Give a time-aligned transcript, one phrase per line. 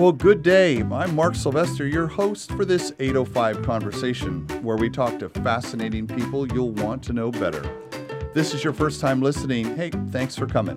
[0.00, 0.80] Well, good day.
[0.80, 6.50] I'm Mark Sylvester, your host for this 805 conversation, where we talk to fascinating people
[6.50, 7.60] you'll want to know better.
[8.32, 9.76] This is your first time listening.
[9.76, 10.76] Hey, thanks for coming.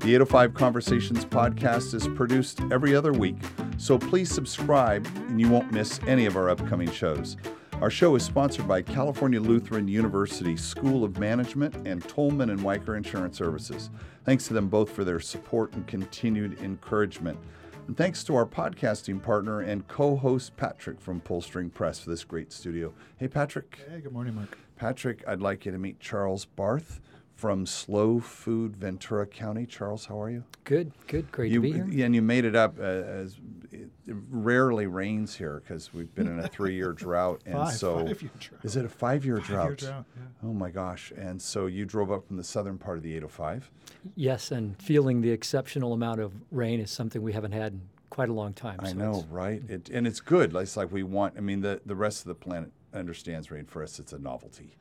[0.00, 3.36] The 805 Conversations podcast is produced every other week,
[3.78, 7.36] so please subscribe and you won't miss any of our upcoming shows.
[7.80, 12.96] Our show is sponsored by California Lutheran University School of Management and Tolman and Wiker
[12.96, 13.90] Insurance Services.
[14.24, 17.38] Thanks to them both for their support and continued encouragement.
[17.86, 22.24] And thanks to our podcasting partner and co host Patrick from Pullstring Press for this
[22.24, 22.92] great studio.
[23.16, 23.78] Hey, Patrick.
[23.88, 24.58] Hey, good morning, Mark.
[24.74, 27.00] Patrick, I'd like you to meet Charles Barth
[27.36, 29.66] from Slow Food Ventura County.
[29.66, 30.42] Charles, how are you?
[30.64, 32.06] Good, good, great you, to be here.
[32.06, 33.65] And you made it up uh, as it
[34.06, 38.64] rarely rains here because we've been in a three-year drought, and Five, so five-year drought.
[38.64, 39.78] is it a five-year Five-year drought?
[39.78, 40.22] drought, yeah.
[40.48, 41.12] Oh my gosh!
[41.16, 43.70] And so you drove up from the southern part of the 805.
[44.14, 48.28] Yes, and feeling the exceptional amount of rain is something we haven't had in quite
[48.28, 48.78] a long time.
[48.80, 49.62] I so know, right?
[49.68, 50.54] It, and it's good.
[50.54, 51.34] It's like we want.
[51.36, 53.66] I mean, the the rest of the planet understands rain.
[53.66, 54.76] For us, it's a novelty,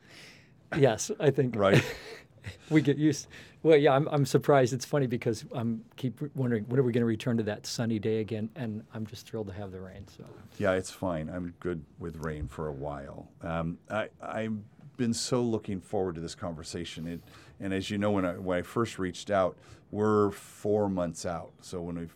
[0.77, 1.83] Yes, I think right?
[2.69, 3.27] we get used.
[3.63, 4.73] Well, yeah, I'm, I'm surprised.
[4.73, 7.99] It's funny because I'm keep wondering when are we going to return to that sunny
[7.99, 10.05] day again, and I'm just thrilled to have the rain.
[10.15, 10.23] So
[10.57, 11.29] Yeah, it's fine.
[11.29, 13.27] I'm good with rain for a while.
[13.41, 14.57] Um, I, I've
[14.97, 17.07] been so looking forward to this conversation.
[17.07, 17.21] It,
[17.59, 19.57] and as you know, when I, when I first reached out,
[19.91, 21.51] we're four months out.
[21.61, 22.07] So when we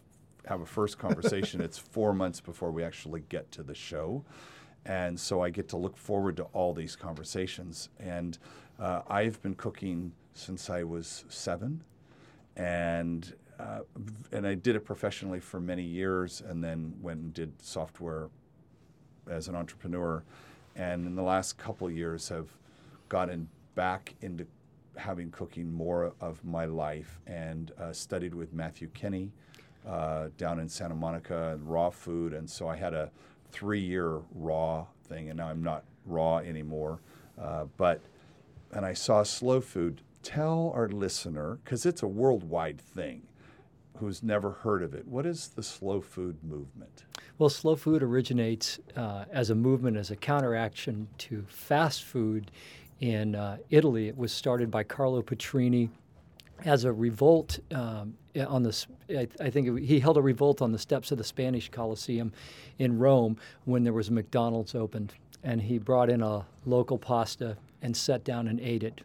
[0.47, 4.23] have a first conversation, it's four months before we actually get to the show.
[4.85, 7.89] And so I get to look forward to all these conversations.
[7.99, 8.37] And
[8.79, 11.83] uh, I've been cooking since I was seven.
[12.55, 13.81] And uh,
[14.31, 18.29] and I did it professionally for many years, and then went and did software
[19.29, 20.23] as an entrepreneur,
[20.75, 22.47] and in the last couple years have
[23.09, 24.47] gotten back into
[24.95, 29.31] having cooking more of my life, and uh, studied with Matthew Kenney
[29.85, 33.11] uh, down in Santa Monica and raw food, and so I had a
[33.51, 37.01] three-year raw thing, and now I'm not raw anymore,
[37.37, 37.99] uh, but
[38.71, 40.01] and I saw slow food.
[40.21, 43.23] Tell our listener, because it's a worldwide thing,
[43.97, 45.07] who's never heard of it.
[45.07, 47.03] What is the slow food movement?
[47.37, 52.51] Well, slow food originates uh, as a movement, as a counteraction to fast food
[52.99, 54.07] in uh, Italy.
[54.07, 55.89] It was started by Carlo Petrini
[56.65, 58.85] as a revolt um, on the.
[59.09, 62.33] I think it, he held a revolt on the steps of the Spanish Colosseum
[62.77, 65.13] in Rome when there was a McDonald's opened,
[65.43, 69.01] and he brought in a local pasta and sat down and ate it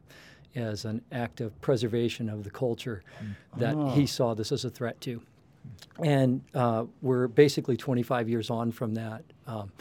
[0.55, 3.03] as an act of preservation of the culture
[3.57, 5.21] that he saw this as a threat to
[6.03, 9.23] and uh, we're basically 25 years on from that.
[9.47, 9.73] Um,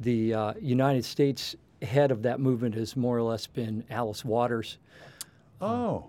[0.00, 4.78] the uh, United States head of that movement has more or less been Alice Waters.
[5.60, 6.06] Oh,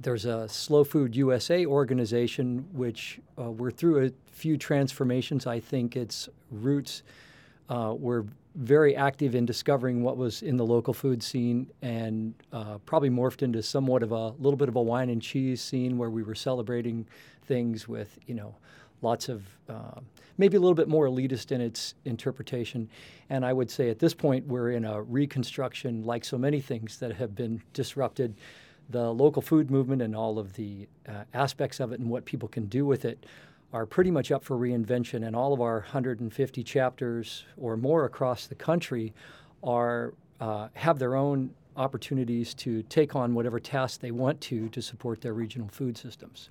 [0.00, 5.46] There's a Slow Food USA organization, which uh, we're through a few transformations.
[5.46, 7.02] I think its roots
[7.68, 8.26] uh, were
[8.58, 13.42] very active in discovering what was in the local food scene and uh, probably morphed
[13.42, 16.34] into somewhat of a little bit of a wine and cheese scene where we were
[16.34, 17.06] celebrating
[17.44, 18.52] things with, you know,
[19.00, 20.00] lots of uh,
[20.38, 22.88] maybe a little bit more elitist in its interpretation.
[23.30, 26.98] And I would say at this point we're in a reconstruction, like so many things
[26.98, 28.34] that have been disrupted.
[28.90, 32.48] The local food movement and all of the uh, aspects of it and what people
[32.48, 33.24] can do with it
[33.72, 35.26] are pretty much up for reinvention.
[35.26, 39.12] And all of our 150 chapters or more across the country
[39.62, 44.82] are uh, have their own opportunities to take on whatever tasks they want to to
[44.82, 46.48] support their regional food systems.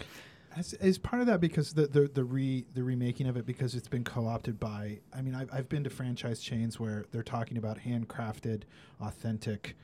[0.79, 3.87] Is part of that because the the the re the remaking of it because it's
[3.87, 7.77] been co-opted by I mean I've, I've been to franchise chains where they're talking about
[7.77, 8.63] handcrafted
[8.99, 9.75] authentic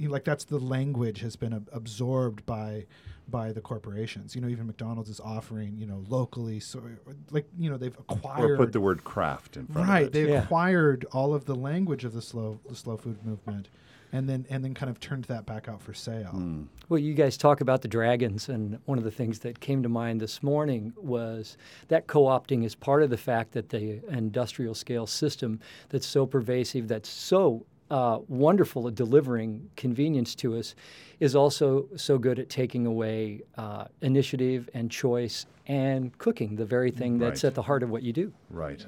[0.00, 2.86] like that's the language has been ab- absorbed by
[3.28, 6.82] by the corporations you know even McDonald's is offering you know locally so
[7.30, 10.12] like you know they've acquired or put the word craft in front right of it.
[10.12, 10.42] they Yeah.
[10.42, 13.68] acquired all of the language of the slow the slow food movement
[14.12, 16.62] and then and then kind of turned that back out for sale Hmm.
[16.88, 19.88] Well, you guys talk about the dragons, and one of the things that came to
[19.88, 21.56] mind this morning was
[21.88, 25.58] that co opting is part of the fact that the industrial scale system
[25.88, 30.74] that's so pervasive, that's so uh, wonderful at delivering convenience to us,
[31.20, 36.90] is also so good at taking away uh, initiative and choice and cooking, the very
[36.90, 38.32] thing that's at the heart of what you do.
[38.50, 38.84] Right.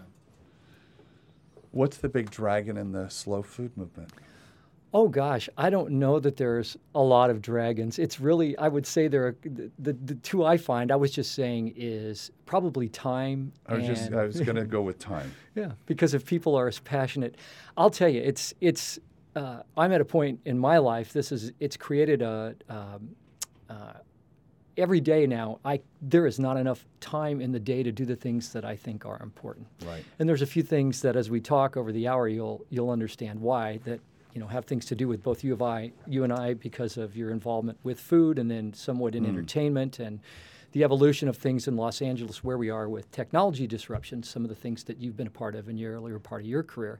[1.71, 4.11] What's the big dragon in the slow food movement?
[4.95, 7.99] Oh gosh, I don't know that there's a lot of dragons.
[7.99, 10.93] It's really, I would say there are the, the, the two I find.
[10.93, 13.53] I was just saying is probably time.
[13.67, 15.35] I was just I was going to go with time.
[15.57, 17.37] yeah, because if people are as passionate,
[17.77, 19.01] I'll tell you, it's it's.
[19.35, 21.13] Uh, I'm at a point in my life.
[21.13, 23.17] This is it's created a um,
[23.69, 23.95] uh,
[24.77, 28.17] every day now, I there is not enough time in the day to do the
[28.17, 29.67] things that I think are important.
[29.85, 30.05] Right.
[30.19, 33.41] And there's a few things that, as we talk over the hour, you'll you'll understand
[33.41, 34.01] why that
[34.35, 36.97] you know have things to do with both you of I, you and I, because
[36.97, 39.31] of your involvement with food, and then somewhat in hmm.
[39.31, 40.21] entertainment and
[40.73, 44.25] the evolution of things in Los Angeles, where we are with technology disruption.
[44.25, 46.49] Some of the things that you've been a part of in your earlier part of
[46.49, 46.99] your career,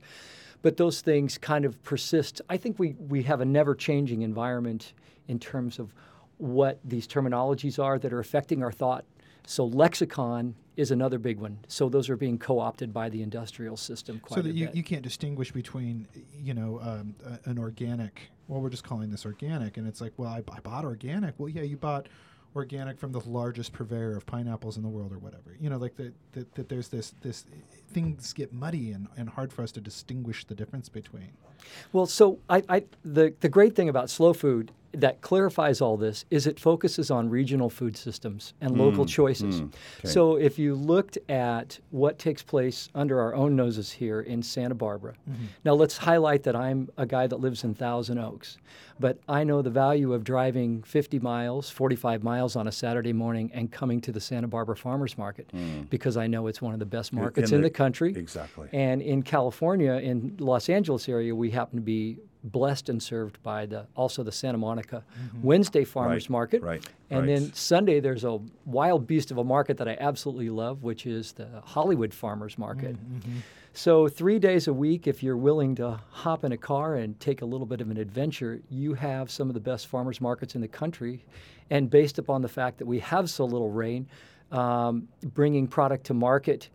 [0.63, 2.41] but those things kind of persist.
[2.49, 4.93] I think we we have a never changing environment
[5.27, 5.93] in terms of
[6.39, 9.05] what these terminologies are that are affecting our thought.
[9.47, 11.59] So lexicon is another big one.
[11.69, 14.83] So those are being co-opted by the industrial system quite so a that you, you
[14.83, 17.15] can't distinguish between you know um,
[17.45, 20.85] an organic well we're just calling this organic and it's like well I, I bought
[20.85, 21.35] organic.
[21.39, 22.09] Well yeah you bought
[22.57, 25.57] organic from the largest purveyor of pineapples in the world or whatever.
[25.61, 27.45] You know like that that that there's this this
[27.93, 31.31] things get muddy and, and hard for us to distinguish the difference between.
[31.93, 36.25] Well, so I, I, the, the great thing about slow food that clarifies all this
[36.31, 39.61] is it focuses on regional food systems and local choices.
[39.61, 40.09] okay.
[40.09, 44.75] So if you looked at what takes place under our own noses here in Santa
[44.75, 45.15] Barbara,
[45.65, 48.59] now let's highlight that I'm a guy that lives in Thousand Oaks,
[49.01, 53.51] but I know the value of driving 50 miles, 45 miles on a Saturday morning
[53.55, 55.51] and coming to the Santa Barbara Farmers Market
[55.91, 58.15] because I know it's one of the best markets in, the- the country.
[58.17, 58.69] Exactly.
[58.73, 63.65] And in California, in Los Angeles area, we happen to be blessed and served by
[63.67, 65.03] the also the Santa Monica
[65.43, 66.63] Wednesday Farmers Right, Market.
[66.63, 67.27] right, And right.
[67.27, 71.33] then Sunday there's a wild beast of a market that I absolutely love, which is
[71.33, 72.97] the Hollywood Farmers Market.
[73.73, 77.43] So three days a week, if you're willing to hop in a car and take
[77.43, 80.61] a little bit of an adventure, you have some of the best farmers markets in
[80.61, 81.25] the country.
[81.71, 84.07] And based upon the fact that we have so little rain,
[84.53, 86.69] um, bringing product to market,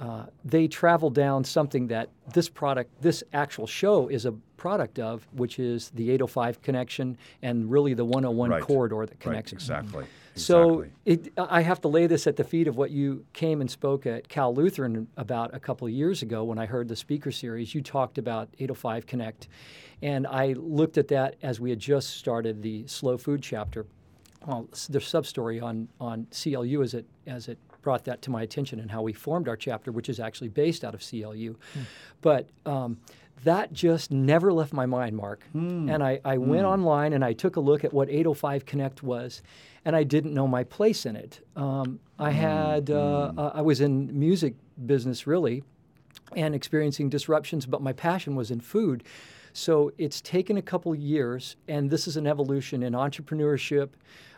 [0.00, 5.26] uh, they travel down something that this product, this actual show is a product of,
[5.32, 8.62] which is the 805 connection and really the 101 Right.
[8.62, 9.52] corridor that Right, connects.
[9.52, 10.04] exactly.
[10.34, 10.92] So exactly.
[11.04, 14.04] it, I have to lay this at the feet of what you came and spoke
[14.04, 17.72] at Cal Lutheran about a couple of years ago when I heard the speaker series.
[17.72, 19.46] You talked about 805 Connect,
[20.02, 23.86] and I looked at that as we had just started the slow food chapter.
[24.44, 28.42] Well, the sub story on on CLU as it as it brought that to my
[28.42, 31.54] attention and how we formed our chapter, which is actually based out of CLU.
[32.22, 32.98] But um,
[33.44, 35.44] that just never left my mind, Mark.
[35.90, 39.42] And I, I went online and I took a look at what 805 Connect was,
[39.84, 41.46] and I didn't know my place in it.
[41.54, 44.54] Um, I had uh, uh, I was in music
[44.86, 45.62] business really,
[46.34, 49.04] and experiencing disruptions, but my passion was in food.
[49.52, 53.90] So it's taken a couple years, and this is an evolution in entrepreneurship,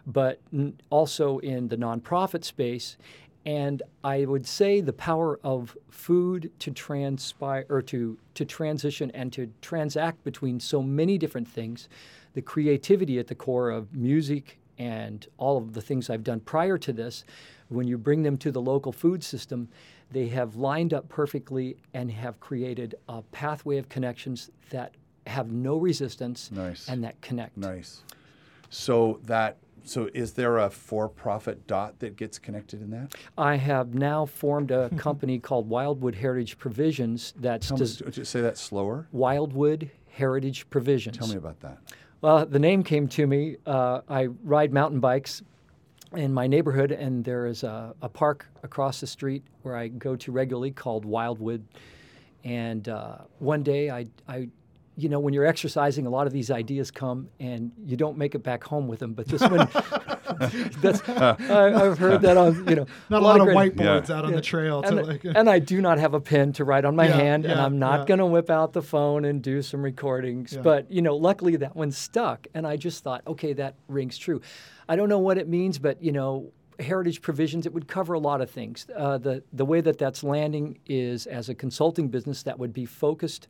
[0.06, 2.96] but n- also in the nonprofit space.
[3.46, 9.32] And I would say the power of food to transpire or to, to transition and
[9.34, 11.88] to transact between so many different things,
[12.34, 16.76] the creativity at the core of music and all of the things I've done prior
[16.76, 17.24] to this,
[17.68, 19.68] when you bring them to the local food system,
[20.10, 24.94] they have lined up perfectly and have created a pathway of connections that
[25.26, 26.88] have no resistance Nice.
[26.88, 27.56] and that connect.
[27.56, 28.02] Nice.
[28.70, 33.14] So that so is there a for-profit dot that gets connected in that?
[33.38, 38.30] I have now formed a company called Wildwood Heritage Provisions that's Tell me, des- just
[38.30, 39.06] say that slower.
[39.12, 41.16] Wildwood Heritage Provisions.
[41.16, 41.78] Tell me about that.
[42.20, 43.56] Well, the name came to me.
[43.66, 45.42] Uh, I ride mountain bikes
[46.14, 50.16] in my neighborhood, and there is a, a park across the street where I go
[50.16, 51.64] to regularly called Wildwood.
[52.44, 54.48] And uh, one day, I, I,
[54.98, 58.34] you know, when you're exercising, a lot of these ideas come, and you don't make
[58.34, 59.12] it back home with them.
[59.12, 59.68] But this one,
[60.80, 64.16] that's I, I've heard that on, you know, not a lot, of great- whiteboards Yeah.
[64.16, 66.64] out on the trail to and, like and I do not have a pen to
[66.64, 68.06] write on my Yeah, hand, and I'm not yeah.
[68.06, 70.54] going to whip out the phone and do some recordings.
[70.54, 70.62] Yeah.
[70.62, 74.40] But you know, luckily that one stuck, and I just thought, okay, that rings true.
[74.88, 78.18] I don't know what it means, but you know, heritage provisions it would cover a
[78.18, 78.86] lot of things.
[78.96, 82.84] Uh, the the way that that's landing is as a consulting business that would be
[82.84, 83.46] focused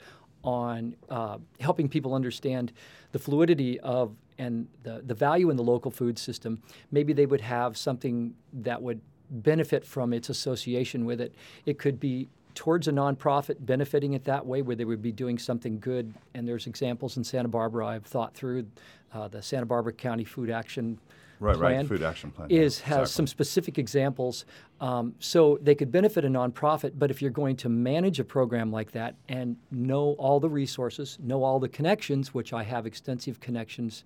[0.46, 2.72] on uh, helping people understand
[3.12, 6.62] the fluidity of and the, the value in the local food system.
[6.90, 9.00] Maybe they would have something that would
[9.30, 11.34] benefit from its association with it.
[11.64, 15.38] It could be towards a nonprofit benefiting it that way, where they would be doing
[15.38, 16.14] something good.
[16.34, 18.66] And there's examples in Santa Barbara I've thought through.
[19.12, 20.98] Uh, the Santa Barbara County Food Action
[21.38, 24.46] Right, right, Plan food action plan, yeah, is has some specific examples.
[24.80, 28.72] Um, so they could benefit a nonprofit, but if you're going to manage a program
[28.72, 33.40] like that and know all the resources, know all the connections, which I have extensive
[33.40, 34.04] connections,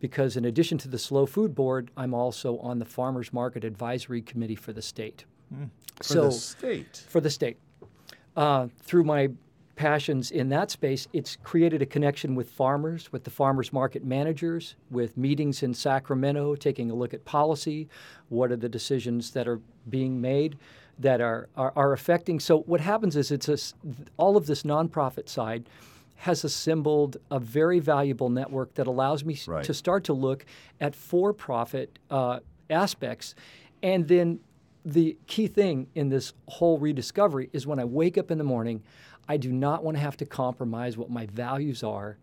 [0.00, 4.22] because in addition to the Slow Food Board, I'm also on the Farmers Market Advisory
[4.22, 5.24] Committee for the state.
[5.96, 7.04] For so the state.
[7.08, 7.58] for the state.
[8.34, 9.28] Uh, through my
[9.76, 14.76] passions in that space, it's created a connection with farmers, with the farmers market managers,
[14.90, 17.88] with meetings in Sacramento, taking a look at policy.
[18.28, 20.58] What are the decisions that are being made
[20.98, 22.38] that are, are, are affecting?
[22.40, 23.56] So, what happens is it's a,
[24.16, 25.68] all of this nonprofit side
[26.16, 29.64] has assembled a very valuable network that allows me Right.
[29.64, 30.44] to start to look
[30.80, 32.38] at for profit uh,
[32.70, 33.34] aspects.
[33.82, 34.38] And then
[34.84, 38.82] the key thing in this whole rediscovery is when I wake up in the morning,
[39.28, 42.18] I do not want to have to compromise what my values are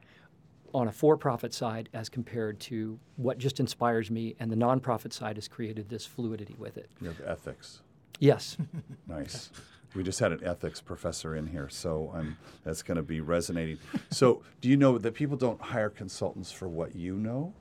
[0.73, 4.35] on a for profit side as compared to what just inspires me.
[4.39, 6.89] And the nonprofit side has created this fluidity with it.
[7.01, 7.81] You have ethics.
[8.19, 8.57] Yes.
[9.07, 9.49] Nice.
[9.95, 13.79] We just had an ethics professor in here, so um, that's going to be resonating.
[14.11, 17.55] So, do you know that people don't hire consultants for what you know?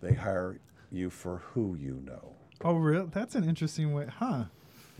[0.00, 0.58] They hire
[0.90, 2.32] you for who you know.
[2.64, 3.08] Oh, real?
[3.08, 4.44] That's an interesting way, huh?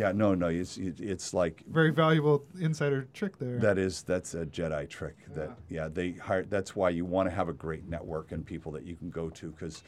[0.00, 0.49] Yeah, no, no.
[0.49, 3.59] It's it's like Very valuable insider trick there.
[3.59, 5.16] that is that's a Jedi trick.
[5.35, 6.45] That yeah, they hire.
[6.45, 9.28] That's why you want to have a great network and people that you can go
[9.28, 9.83] to because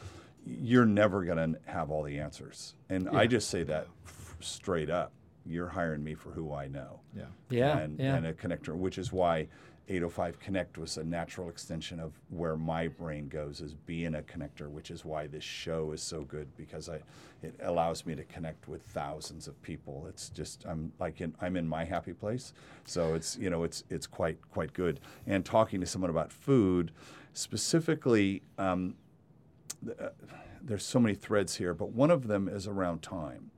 [0.45, 2.75] you're never going to have all the answers.
[2.91, 5.13] And I just say that f- straight up.
[5.47, 7.01] You're hiring me for who I know.
[7.17, 7.25] yeah.
[7.49, 7.79] Yeah.
[7.79, 8.15] and, yeah.
[8.17, 9.49] and a connector, which is why
[9.89, 14.71] 805 Connect was a natural extension of where my brain goes, is being a connector,
[14.71, 17.01] which is why this show is so good because I,
[17.43, 20.07] it allows me to connect with thousands of people.
[20.09, 22.53] It's just I'm like in, I'm in my happy place,
[22.85, 25.01] so it's you know it's it's quite quite good.
[25.27, 26.93] And talking to someone about food,
[27.33, 28.43] specifically.
[28.59, 28.95] Um,
[30.01, 30.11] uh,
[30.65, 33.51] there's so many threads here, but one of them is around time.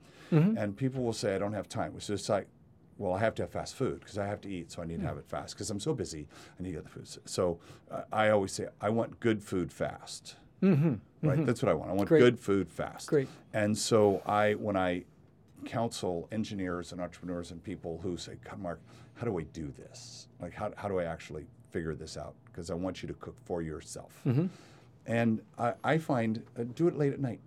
[0.56, 2.48] And people will say, I don't have time, which is like,
[2.98, 5.00] well, I have to have fast food because I have to eat, so I need
[5.00, 6.28] to have it fast because I'm so busy.
[6.58, 7.08] I need to get the food.
[7.24, 7.58] So
[7.90, 10.36] uh, I always say, I want good food fast.
[10.62, 10.94] Mm-hmm.
[11.28, 11.44] Right?
[11.44, 11.90] That's what I want.
[11.90, 12.20] I want Great.
[12.20, 13.08] good food fast.
[13.08, 13.28] Great.
[13.52, 15.04] And so I, when I
[15.64, 18.80] counsel engineers and entrepreneurs and people who say, God, Mark,
[19.14, 20.28] how do I do this?
[20.40, 22.34] Like, how, how do I actually figure this out?
[22.46, 24.20] Because I want you to cook for yourself.
[25.06, 27.40] And I, I find, uh, do it late at night.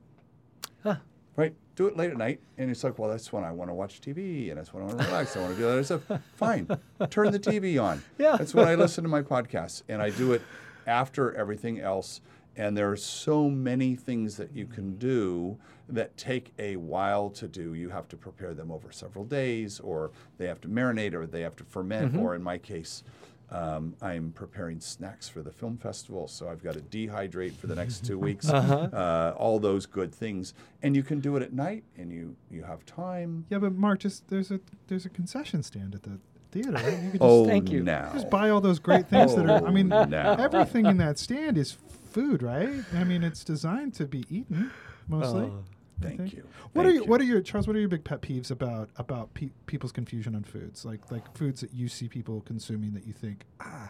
[1.37, 1.55] Right?
[1.75, 2.41] Do it late at night.
[2.57, 4.87] And it's like, well, that's when I want to watch TV and that's when I
[4.87, 5.37] want to relax.
[5.37, 6.01] I want to do other stuff.
[6.35, 6.67] Fine.
[7.09, 8.03] Turn the TV on.
[8.17, 8.35] Yeah.
[8.35, 9.83] That's when I listen to my podcasts.
[9.87, 10.41] And I do it
[10.87, 12.19] after everything else.
[12.57, 14.97] And there are so many things that you can mm-hmm.
[14.97, 15.57] do
[15.89, 17.75] that take a while to do.
[17.75, 21.41] You have to prepare them over several days, or they have to marinate, or they
[21.41, 22.19] have to ferment, mm-hmm.
[22.19, 23.03] or in my case,
[23.49, 27.75] um, I'm preparing snacks for the film festival, so I've got to dehydrate for the
[27.75, 28.49] next two weeks.
[28.49, 32.63] uh all those good things, and you can do it at night, and you you
[32.63, 33.45] have time.
[33.49, 36.19] Yeah, but Mark, just there's a there's a concession stand at the
[36.51, 36.71] theater.
[36.71, 36.85] Right?
[36.93, 37.83] You could just, Oh, thank you.
[37.83, 39.65] now just buy all those great things that are.
[39.65, 40.33] I mean, Oh, now.
[40.35, 41.77] everything in that stand is
[42.11, 42.69] food, right?
[42.95, 44.71] I mean, it's designed to be eaten
[45.07, 45.43] mostly.
[45.45, 45.63] Oh.
[46.01, 46.43] I Thank you.
[46.73, 47.09] What Thank are you, you.
[47.09, 47.67] what are your Charles?
[47.67, 50.85] What are your big pet peeves about about pe- people's confusion on foods?
[50.85, 53.89] Like like foods that you see people consuming that you think ah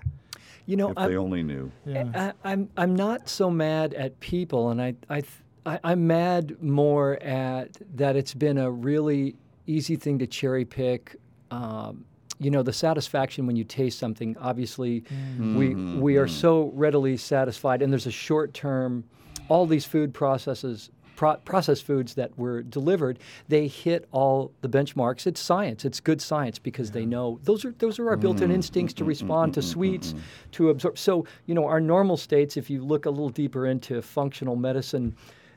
[0.66, 1.72] you know, If I'm, they only knew.
[1.86, 5.24] yeah I, I'm I'm not so mad at people, and I I,
[5.66, 9.36] I I'm mad more at that it's been a really
[9.66, 11.16] easy thing to cherry pick.
[11.52, 12.06] Um,
[12.40, 14.36] you know, the satisfaction when you taste something.
[14.40, 15.04] Obviously,
[15.40, 19.04] we we are so readily satisfied, and there's a short term.
[19.50, 20.90] All these food processes.
[21.18, 25.26] Pro- processed foods that were delivered, they hit all the benchmarks.
[25.26, 25.84] It's science.
[25.84, 29.56] It's good science because they know those are those are our built-in instincts to respond
[29.56, 30.14] to sweets,
[30.52, 30.98] to absorb.
[31.00, 32.56] So you know, our normal states.
[32.56, 35.16] If you look a little deeper into functional medicine,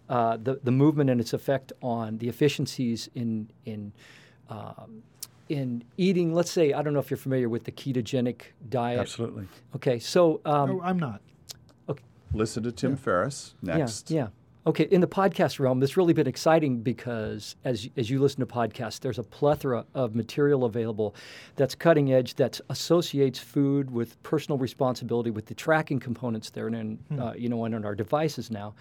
[0.09, 3.93] uh, the the movement and its effect on the efficiencies in in
[4.49, 5.02] um,
[5.50, 6.33] in eating.
[6.33, 8.40] Let's say I don't know if you're familiar with the ketogenic
[8.71, 8.99] diet.
[8.99, 9.47] Absolutely.
[9.76, 11.21] Okay, so um, oh, I'm not.
[12.33, 14.11] Listen to Tim Ferriss next.
[14.11, 14.29] yeah, yeah.
[14.67, 18.47] Okay, in the podcast realm, it's really been exciting because as as you listen to
[18.47, 21.14] podcasts, there's a plethora of material available
[21.57, 26.76] that's cutting edge that associates food with personal responsibility with the tracking components there and
[26.76, 28.75] in, uh, you know and in our devices now,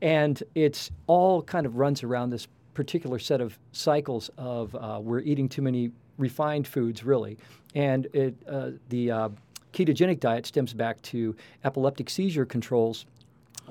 [0.00, 5.20] and it's all kind of runs around this particular set of cycles of uh, we're
[5.20, 7.36] eating too many refined foods really,
[7.74, 9.28] and it uh, the uh,
[9.74, 13.04] ketogenic diet stems back to epileptic seizure controls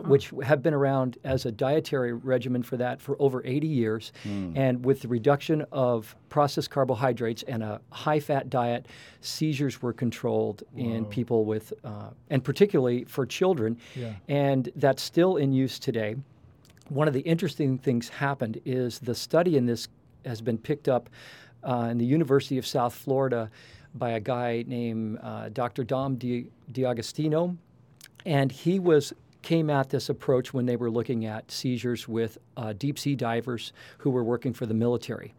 [0.05, 4.11] which have been around as a dietary regimen for that for over 80 years.
[4.25, 8.87] And with the reduction of processed carbohydrates and a high fat diet,
[9.21, 13.77] seizures were controlled in people with, uh, and particularly for children.
[13.95, 14.13] Yeah.
[14.27, 16.15] And that's still in use today.
[16.89, 19.87] One of the interesting things happened is the study in this
[20.25, 21.09] has been picked up
[21.63, 23.49] uh, in the University of South Florida
[23.95, 25.83] by a guy named uh, Dr.
[25.83, 27.57] Dom Di- D'Agostino
[28.27, 32.73] and he was came at this approach when they were looking at seizures with uh,
[32.73, 35.33] deep sea divers who were working for the military.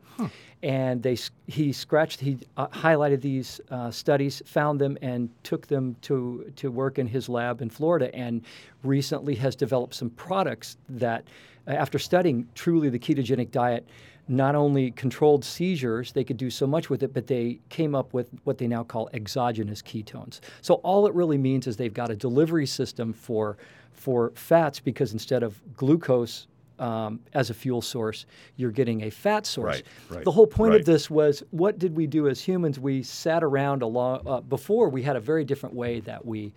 [0.63, 5.95] And they, he scratched, he uh, highlighted these uh, studies, found them, and took them
[6.03, 8.13] to, to work in his lab in Florida.
[8.15, 8.43] And
[8.83, 11.25] recently has developed some products that,
[11.69, 13.87] uh, after studying truly the ketogenic diet,
[14.29, 18.13] not only controlled seizures, they could do so much with it, but they came up
[18.13, 20.41] with what they now call exogenous ketones.
[20.61, 23.57] So all it really means is they've got a delivery system for
[23.93, 26.47] for fats because instead of glucose
[26.79, 29.77] um, as a fuel source, you're getting a fat source.
[29.77, 30.81] Right, right, the whole point right.
[30.81, 32.79] of this was what did we do as humans?
[32.79, 34.89] We sat around a lot uh, before.
[34.89, 36.53] We had a very different way that we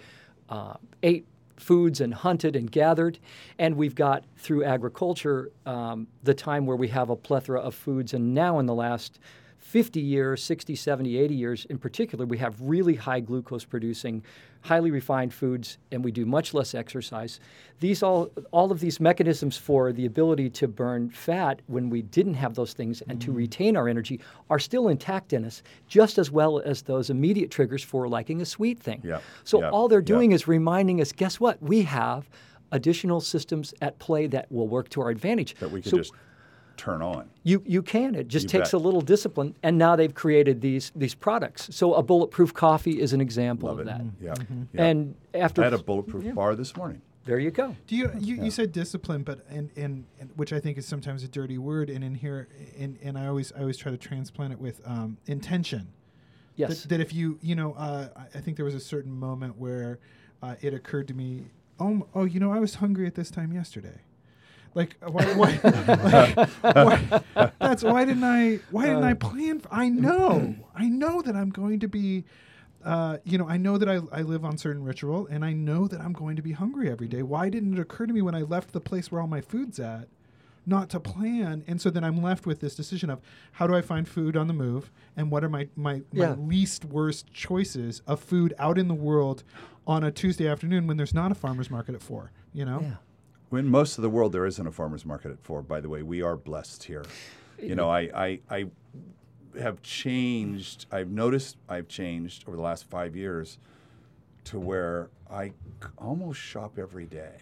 [0.50, 1.26] uh, ate
[1.62, 3.20] foods and hunted and gathered.
[3.60, 8.14] And we've got through agriculture um, the time where we have a plethora of foods.
[8.14, 9.20] And now, in the last
[9.62, 14.24] 50 years, 60, 70, 80 years in particular, we have really high glucose producing,
[14.62, 17.40] highly refined foods, and we do much less exercise.
[17.80, 22.34] These all, all of these mechanisms for the ability to burn fat when we didn't
[22.34, 23.38] have those things and to mm-hmm.
[23.38, 27.84] retain our energy are still intact in us, just as well as those immediate triggers
[27.84, 29.00] for liking a sweet thing.
[29.04, 31.62] Yeah, So all they're doing is reminding us, guess what?
[31.62, 32.28] We have
[32.72, 35.56] additional systems at play that will work to our advantage.
[35.56, 36.14] that we could So just
[36.82, 37.30] turn on.
[37.44, 38.16] you you can.
[38.16, 38.82] It just You takes bet.
[38.82, 41.70] a little discipline, and now they've created these these products.
[41.76, 43.90] So a bulletproof coffee is an example Love of it.
[43.92, 44.02] that.
[44.20, 44.34] Yeah.
[44.34, 44.64] Mm-hmm.
[44.74, 44.86] yeah.
[44.86, 47.02] And after I had a bulletproof bar this morning.
[47.26, 47.76] there you go.
[47.88, 51.24] Do you you, you said discipline, but and, and and which I think is sometimes
[51.24, 52.48] a dirty word, and in here,
[52.80, 55.88] and and I always I always try to transplant it with um, intention.
[56.56, 56.70] Yes.
[56.82, 59.58] That, that if you you know uh, I- I think there was a certain moment
[59.58, 60.00] where
[60.44, 61.30] uh, it occurred to me,
[61.80, 64.00] oh oh you know I was hungry at this time yesterday.
[64.74, 67.22] Like uh, why, why, like, why
[67.60, 69.58] that's why didn't I why didn't I plan?
[69.64, 72.24] f I know I know that I'm going to be
[72.84, 75.88] uh, you know, I know that I, I live on certain ritual and I know
[75.88, 77.22] that I'm going to be hungry every day.
[77.22, 79.80] Why didn't it occur to me when I left the place where all my food's
[79.80, 80.08] at
[80.66, 81.64] not to plan?
[81.68, 84.48] And so then I'm left with this decision of how do I find food on
[84.48, 86.36] the move and what are my, my, my Yeah.
[86.40, 89.44] least worst choices of food out in the world
[89.86, 92.80] on a Tuesday afternoon when there's not a farmer's market at four, you know?
[92.82, 92.96] Yeah.
[93.52, 96.04] When most of the world there isn't a farmer's market at four, by the way,
[96.04, 97.04] we are blessed here.
[97.62, 98.66] You know, I, I, I
[99.60, 103.58] have changed, I've noticed I've changed over the last five years
[104.46, 105.52] to where I
[105.98, 107.36] almost shop every day.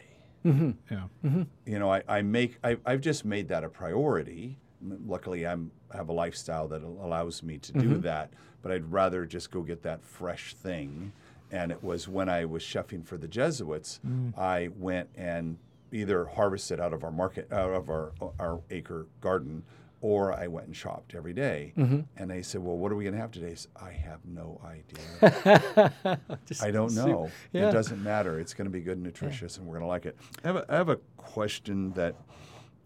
[0.43, 0.71] Mm-hmm.
[0.89, 1.03] Yeah.
[1.23, 1.43] Mm-hmm.
[1.67, 4.57] You know, I, I make, I, I've just made that a priority.
[4.81, 8.01] Luckily, I'm have a lifestyle that allows me to do mm-hmm.
[8.01, 11.11] that, but I'd rather just go get that fresh thing.
[11.51, 14.35] And it was when I was chefing for the Jesuits, mm.
[14.37, 15.57] I went and
[15.91, 19.63] either harvested out of our market, out of our our acre garden,
[20.01, 21.73] or I went and shopped every day.
[22.17, 24.19] And they said, "Well, what are we going to have today?" I said, I have
[24.25, 25.93] no idea.
[26.61, 27.29] I don't know.
[27.51, 27.69] Yeah.
[27.69, 28.39] It doesn't matter.
[28.39, 30.17] It's going to be good and nutritious, and we're going to like it.
[30.43, 32.15] I have, a, I have a question that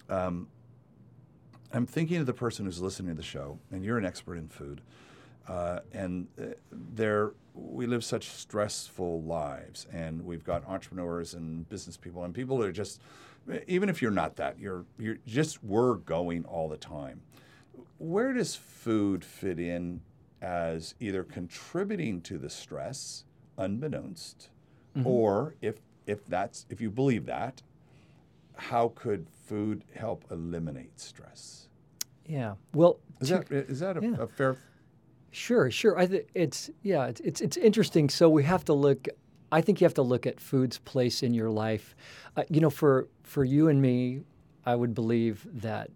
[0.09, 0.47] um,
[1.71, 4.47] I'm thinking of the person who's listening to the show, and you're an expert in
[4.47, 4.81] food,
[5.47, 11.97] uh, and uh, there we live such stressful lives, and we've got entrepreneurs and business
[11.97, 13.01] people, and people that are just,
[13.67, 17.21] even if you're not that, you're you're just we're going all the time.
[17.99, 20.01] Where does food fit in
[20.41, 23.23] as either contributing to the stress,
[23.57, 24.49] unbeknownst,
[25.03, 25.75] or if
[26.07, 27.61] if that's if you believe that,
[28.55, 31.67] how could food help eliminate stress?
[32.25, 32.55] Yeah.
[32.73, 34.15] Well, Is to- that is that a, yeah.
[34.19, 34.57] a fair?
[35.33, 35.97] Sure, sure.
[35.97, 38.07] I th- it's yeah, it's, it's it's interesting.
[38.07, 39.07] So we have to look.
[39.51, 41.95] I think you have to look at food's place in your life.
[42.37, 44.21] Uh, you know, for for you and me,
[44.67, 45.89] I would believe that,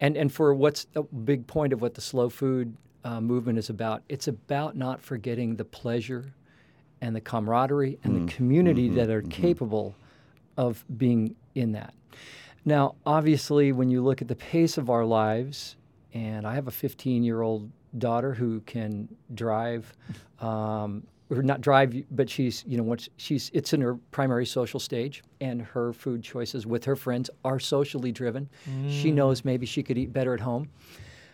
[0.00, 3.68] and and for what's a big point of what the slow food uh, movement is
[3.68, 4.04] about.
[4.08, 6.32] It's about not forgetting the pleasure,
[7.00, 9.96] and the camaraderie and the community that are capable
[10.56, 11.94] of being in that.
[12.64, 15.74] Now, obviously, when you look at the pace of our lives,
[16.12, 19.92] and I have a 15 year old daughter who can drive,
[20.40, 24.78] um, or not drive, but she's, you know, once she's, it's in her primary social
[24.78, 28.48] stage, and her food choices with her friends are socially driven.
[28.88, 30.68] She knows maybe she could eat better at home.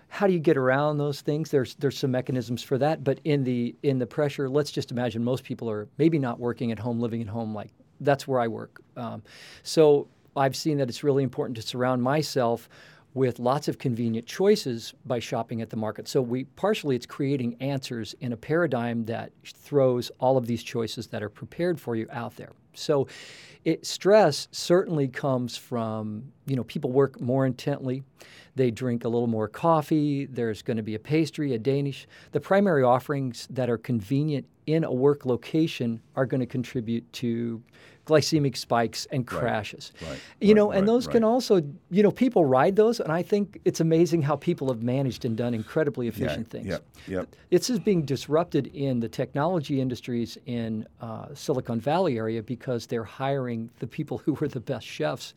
[0.08, 1.50] How do you get around those things?
[1.50, 5.22] There's there's some mechanisms for that, but in the in the pressure, let's just imagine
[5.22, 7.54] most people are maybe not working at home, living at home.
[7.54, 7.70] Like
[8.00, 8.80] that's where I work.
[8.96, 9.22] Um,
[9.62, 12.68] so I've seen that it's really important to surround myself
[13.14, 16.06] with lots of convenient choices by shopping at the market.
[16.06, 21.08] So we partially it's creating answers in a paradigm that throws all of these choices
[21.08, 22.52] that are prepared for you out there.
[22.74, 23.08] So
[23.64, 28.04] it, stress certainly comes from, you know, people work more intently.
[28.54, 30.26] They drink a little more coffee.
[30.26, 32.06] There's going to be a pastry, a Danish.
[32.32, 37.62] The primary offerings that are convenient in a work location are going to contribute to
[38.10, 39.92] glycemic spikes and crashes.
[40.02, 43.12] Right, You right, know, and right, those can also, you know, people ride those, and
[43.12, 46.66] I think it's amazing how people have managed and done incredibly Yeah, efficient things.
[46.66, 46.84] Yep.
[47.08, 47.36] Yep.
[47.50, 53.04] This is being disrupted in the technology industries in uh, Silicon Valley area because they're
[53.04, 55.34] hiring the people who were the best chefs.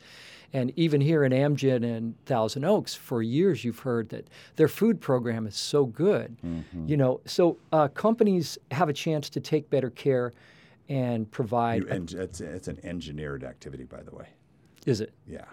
[0.55, 5.01] And even here in Amgen and Thousand Oaks, for years you've heard that their food
[5.01, 6.37] program is so good.
[6.45, 6.87] Mm-hmm.
[6.87, 10.31] You know, so uh, companies have a chance to take better care
[10.89, 11.83] and provide.
[11.83, 14.27] You, and it's, it's an engineered activity, by the way.
[14.85, 15.13] is it?
[15.27, 15.45] Yeah.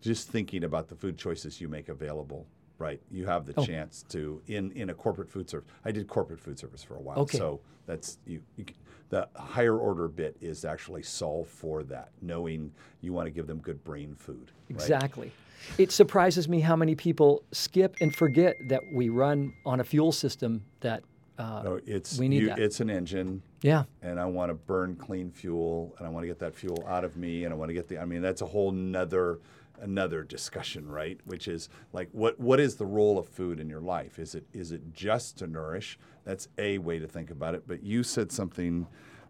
[0.00, 2.46] Just thinking about the food choices you make available,
[2.78, 3.00] right?
[3.10, 3.64] You have the Oh.
[3.66, 5.68] chance to in in a corporate food service.
[5.84, 7.36] I did corporate food service for a while, Okay.
[7.38, 8.64] so that's you, you.
[9.10, 13.58] The higher order bit is actually solve for that, knowing you want to give them
[13.58, 14.52] good brain food.
[14.70, 14.70] right?
[14.70, 15.32] Exactly.
[15.76, 20.12] It surprises me how many people skip and forget that we run on a fuel
[20.12, 21.02] system that.
[21.38, 22.58] Uh, No, it's We need you, that.
[22.58, 23.84] it's an engine, yeah.
[24.02, 27.04] and I want to burn clean fuel, and I want to get that fuel out
[27.04, 27.98] of me, and I want to get the.
[27.98, 29.40] I mean, that's a whole nother
[29.80, 31.18] another discussion, right?
[31.24, 34.18] Which is like, what what is the role of food in your life?
[34.18, 35.98] Is it is it just to nourish?
[36.24, 37.62] That's a way to think about it.
[37.66, 38.86] But you said something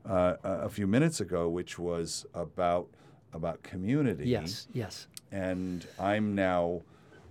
[0.08, 2.88] uh, a a few minutes ago, which was about
[3.32, 4.28] about community.
[4.28, 4.66] Yes.
[4.72, 5.06] Yes.
[5.30, 6.82] and I'm now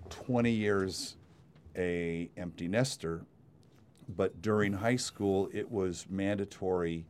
[0.10, 1.18] 20 years
[1.76, 3.26] a empty nester,
[4.16, 7.06] but during high school it was mandatory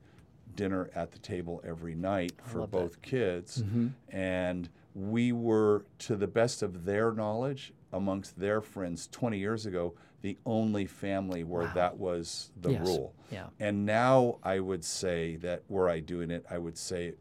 [0.56, 2.78] dinner at the table every night for love that.
[2.78, 2.86] Mm-hmm.
[2.88, 3.64] both kids,
[4.10, 9.94] and we were, to the best of their knowledge, amongst their friends 20 years ago,
[10.22, 12.86] the only family where that was the Yes.
[12.86, 13.14] rule.
[13.32, 13.48] Yeah.
[13.60, 17.14] And now I would say that were I doing it, I would say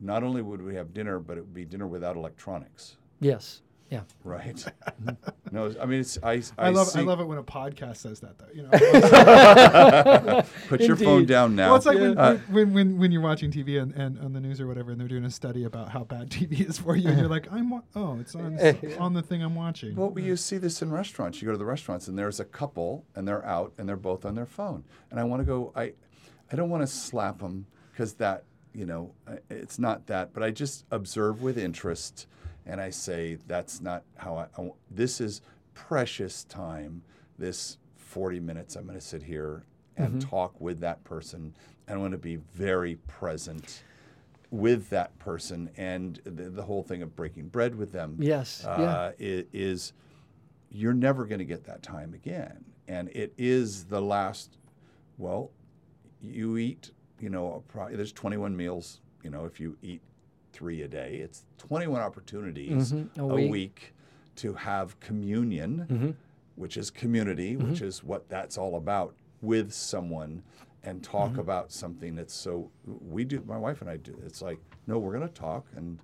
[0.00, 3.62] not only would we have dinner, but it would be dinner without electronics, Yes.
[3.94, 4.00] Yeah.
[4.24, 4.64] right?
[5.52, 6.42] no, I mean it's I.
[6.58, 8.46] I, love see, I love it when a podcast says that though.
[8.52, 11.68] You know, Put your phone down now.
[11.68, 14.40] well, it's like when, Uh, when, when when you're watching TV and, and on the
[14.40, 17.08] news or whatever, and they're doing a study about how bad TV is for you,
[17.08, 18.58] and you're like, I'm wa- oh, it's on
[18.98, 19.94] on the thing I'm watching.
[19.94, 21.40] Well, you see this in restaurants.
[21.40, 24.24] You go to the restaurants, and there's a couple, and they're out, and they're both
[24.24, 24.84] on their phone.
[25.10, 25.72] And I want to go.
[25.76, 25.92] I,
[26.52, 30.32] I don't want to slap them because that, you know, I- it's not that.
[30.34, 32.26] But I just observe with interest,
[32.66, 34.46] and I say that's not how I.
[34.60, 35.40] I this is
[35.74, 37.02] precious time.
[37.38, 39.64] This 40 minutes, I'm going to sit here
[39.96, 41.54] and talk with that person,
[41.88, 43.82] and I want to be very present
[44.50, 49.12] with that person and the, the whole thing of breaking bread with them Yes, uh,
[49.18, 49.26] yeah.
[49.40, 49.92] i- is
[50.70, 52.64] you're never going to get that time again.
[52.86, 54.58] And it is the last,
[55.18, 55.50] well,
[56.20, 60.02] you eat, you know, pro- there's 21 meals, you know, if you eat
[60.54, 63.50] three a day, it's 21 opportunities Mhm, a a week.
[63.50, 63.94] week.
[64.36, 66.10] to have communion, mm-hmm.
[66.56, 67.70] which is community, mm-hmm.
[67.70, 70.42] which is what that's all about with someone
[70.82, 71.40] and talk mm-hmm.
[71.40, 75.14] about something that's so we do my wife and I do it's like no we're
[75.16, 75.98] going to talk and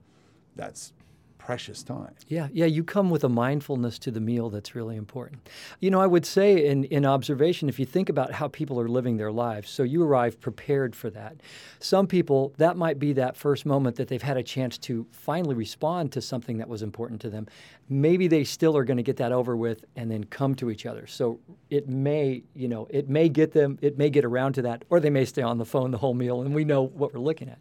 [0.56, 0.92] that's
[1.40, 5.48] precious time Yeah, yeah, you come with a mindfulness to the meal that's really important.
[5.80, 8.88] You know, I would say in, in observation, if you think about how people are
[8.88, 11.36] living their lives, so you arrive prepared for that.
[11.78, 15.54] Some people, that might be that first moment that they've had a chance to finally
[15.54, 17.46] respond to something that was important to them.
[17.88, 20.84] Maybe they still are going to get that over with and then come to each
[20.84, 21.06] other.
[21.06, 24.84] So it may, you know, it may get them, it may get around to that,
[24.90, 27.20] or they may stay on the phone the whole meal and we know what we're
[27.20, 27.58] looking at.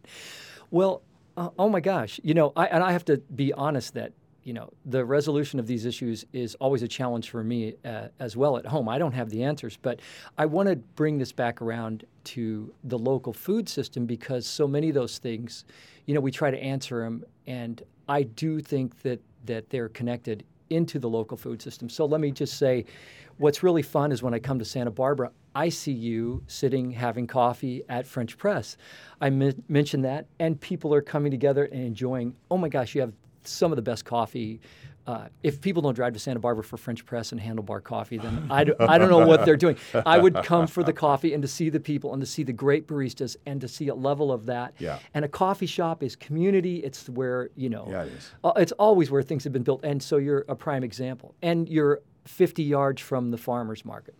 [0.69, 1.01] Well,
[1.39, 4.11] uh, oh my gosh, you know, I, and I have to be honest that
[4.43, 8.35] you know the resolution of these issues is always a challenge for me uh, as
[8.35, 8.89] well at home.
[8.89, 10.01] I don't have the answers, but
[10.37, 14.89] I want to bring this back around to the local food system because so many
[14.89, 15.63] of those things,
[16.05, 20.43] you know, we try to answer them, and I do think that that they're connected
[20.69, 21.89] into the local food system.
[21.89, 22.85] So let me just say,
[23.37, 27.27] what's really fun is when I come to Santa Barbara, I see you sitting having
[27.27, 28.77] coffee at French Press.
[29.19, 32.35] I men- mentioned that, and people are coming together and enjoying.
[32.51, 34.59] Oh my gosh, you have some of the best coffee.
[35.09, 38.45] Uh, if people don't drive to Santa Barbara for French Press and Handlebar Coffee, then
[38.51, 39.75] I, do, I don't know what they're doing.
[40.05, 42.53] I would come for the coffee and to see the people and to see the
[42.53, 44.75] great baristas and to see a level of that.
[44.77, 44.99] Yeah.
[45.15, 46.83] And a coffee shop is community.
[46.83, 47.87] It's where you know.
[47.89, 48.31] Yeah, it is.
[48.43, 51.33] Uh, it's always where things have been built, and so you're a prime example.
[51.41, 54.13] And you're 50 yards from the farmers market.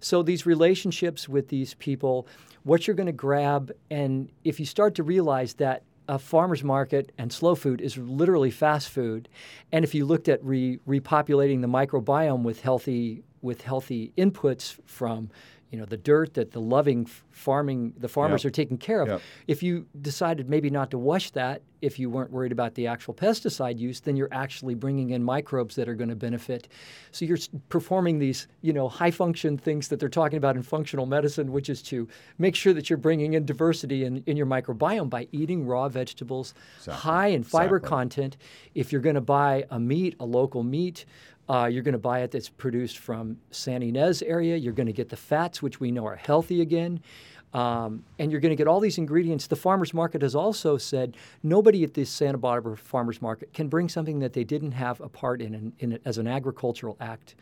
[0.00, 2.26] So these relationships with these people,
[2.64, 7.12] what you're going to grab, and if you start to realize that a farmer's market
[7.18, 9.28] and slow food is literally fast food,
[9.72, 15.30] and if you looked at re- repopulating the microbiome with healthy with healthy inputs from
[15.74, 18.48] you know the dirt that the loving farming the farmers Yep.
[18.48, 19.08] are taking care of.
[19.08, 19.20] Yep.
[19.48, 23.12] If you decided maybe not to wash that, if you weren't worried about the actual
[23.12, 26.68] pesticide use, then you're actually bringing in microbes that are going to benefit.
[27.10, 27.38] So you're
[27.70, 31.68] performing these, you know, high function things that they're talking about in functional medicine, which
[31.68, 32.06] is to
[32.38, 36.54] make sure that you're bringing in diversity in, in your microbiome by eating raw vegetables,
[36.78, 37.00] Exactly.
[37.02, 37.88] high in fiber Exactly.
[37.96, 38.36] content.
[38.76, 41.04] If you're going to buy a meat, a local meat,
[41.48, 44.56] uh, you're going to buy it that's produced from San Ynez area.
[44.56, 47.00] You're going to get the fats, which we know are healthy again.
[47.52, 49.46] Um, and you're going to get all these ingredients.
[49.46, 53.88] The farmers market has also said nobody at this Santa Barbara farmers market can bring
[53.88, 57.36] something that they didn't have a part in, in, in it as an agricultural act.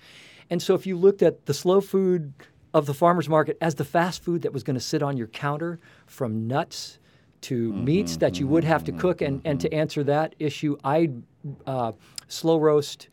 [0.51, 2.35] And so if you looked at the slow food
[2.75, 5.29] of the farmers market as the fast food that was going to sit on your
[5.29, 6.99] counter from nuts
[7.43, 11.23] to meats that you would have to cook, and, and to answer that issue, I'd
[11.67, 11.93] uh,
[12.29, 13.09] slow roast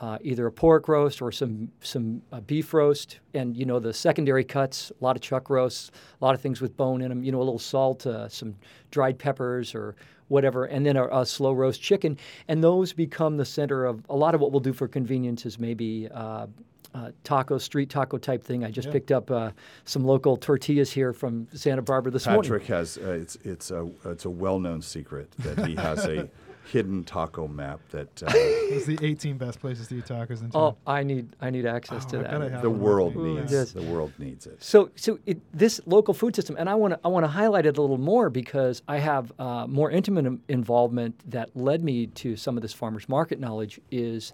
[0.00, 3.92] uh, either a pork roast or some some uh, beef roast, and you know the
[3.92, 7.22] secondary cuts, a lot of chuck roasts, a lot of things with bone in them.
[7.22, 8.56] You know, a little salt, uh, some
[8.90, 9.94] dried peppers or
[10.28, 12.16] whatever, and then a, a slow roast chicken,
[12.48, 15.44] and those become the center of a lot of what we'll do for convenience.
[15.44, 16.08] Is maybe.
[16.12, 16.46] Uh,
[16.92, 18.64] uh, taco, street taco type thing.
[18.64, 19.52] I just picked up uh,
[19.84, 22.42] some local tortillas here from Santa Barbara this morning.
[22.42, 26.28] Patrick has uh, it's it's a it's a well known secret that he has a
[26.70, 28.30] hidden taco map that uh,
[28.72, 30.54] It's the 18 best places to eat tacos in town.
[30.54, 32.30] Oh, I need I need access Oh, to I that.
[32.30, 33.52] bet I have the world with needs.
[33.52, 33.72] Yes.
[33.72, 34.62] The world needs it.
[34.62, 37.66] So, so it, this local food system, and I want to I want to highlight
[37.66, 42.36] it a little more because I have uh, more intimate involvement that led me to
[42.36, 43.80] some of this farmers market knowledge.
[43.90, 44.32] Is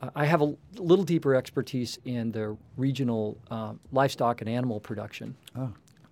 [0.00, 5.36] uh, I have a little deeper expertise in the regional uh, livestock and animal production.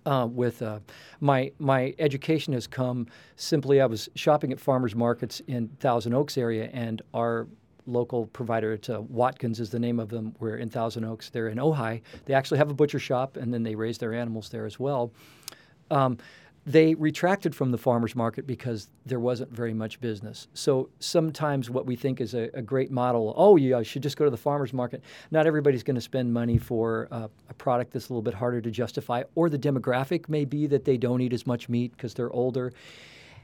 [0.06, 0.78] Uh, with uh,
[1.20, 3.80] my my education has come simply.
[3.80, 7.46] I was shopping at farmers markets in Thousand Oaks area, and our
[7.86, 10.34] local provider, it's uh, Watkins is the name of them.
[10.38, 11.30] We're in Thousand Oaks.
[11.30, 12.00] They're in Ojai.
[12.24, 15.12] They actually have a butcher shop, and then they raise their animals there as well.
[15.90, 16.18] Um,
[16.66, 20.46] they retracted from the farmers market because there wasn't very much business.
[20.52, 24.16] So sometimes what we think is a, a great model, oh, yeah, I should just
[24.18, 25.02] go to the farmers market.
[25.30, 28.60] Not everybody's going to spend money for uh, a product that's a little bit harder
[28.60, 32.12] to justify, or the demographic may be that they don't eat as much meat because
[32.14, 32.72] they're older.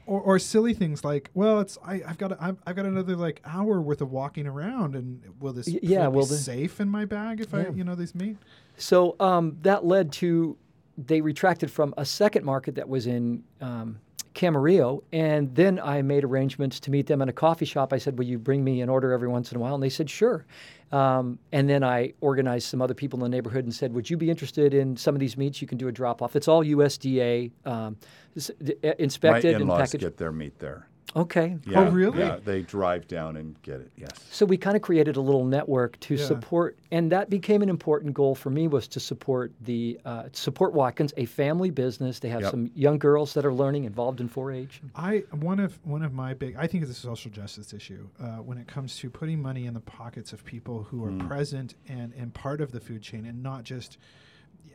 [0.07, 3.15] or, or silly things like, well, it's I, I've got a, I've, I've got another
[3.15, 6.89] like hour worth of walking around, and will this yeah, will be the- safe in
[6.89, 8.37] my bag if I you know this meat?
[8.77, 10.55] So um, that led to
[10.97, 13.99] they retracted from a second market that was in um,
[14.33, 17.91] Camarillo, and then I made arrangements to meet them in a coffee shop.
[17.93, 19.89] I said, "Will you bring me an order every once in a while?" And they
[19.89, 20.45] said, "Sure."
[20.91, 24.15] Um, and then I organized some other people in the neighborhood and said, "Would you
[24.17, 25.61] be interested in some of these meats?
[25.61, 26.35] You can do a drop off.
[26.35, 27.97] It's all USDA um,
[28.35, 30.87] s- d- uh, My inspected and in-laws packaged." get their meat there.
[31.15, 31.57] Okay.
[31.65, 32.19] Yeah, really?
[32.19, 33.91] Yeah, they drive down and get it.
[33.97, 34.11] Yes.
[34.29, 36.25] So we kind of created a little network to Yeah.
[36.25, 40.73] support, and that became an important goal for me was to support the uh, support
[40.73, 42.19] Watkins, a family business.
[42.19, 42.51] They have Yep.
[42.51, 44.81] some young girls that are learning, involved in 4-H.
[44.95, 48.37] I one of one of my big I think it's a social justice issue uh,
[48.37, 52.13] when it comes to putting money in the pockets of people who are present and
[52.17, 53.97] and part of the food chain and not just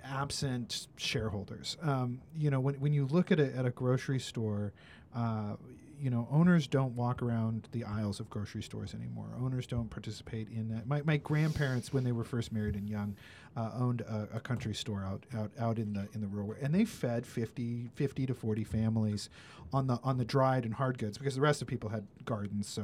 [0.05, 1.77] absent shareholders.
[1.83, 4.73] Um, you know, when when you look at a at a grocery store.
[5.15, 5.57] Uh,
[6.03, 9.29] you know, owners don't walk around the aisles of grocery stores anymore.
[9.41, 10.85] Owners don't participate in that.
[10.85, 13.15] My, my grandparents, when they were first married and young,
[13.57, 16.61] uh, owned a, a country store out, out out in the in the rural, world
[16.61, 19.31] and they fed 50, 50 to forty families
[19.73, 22.67] on the on the dried and hard goods because the rest of people had gardens.
[22.67, 22.83] So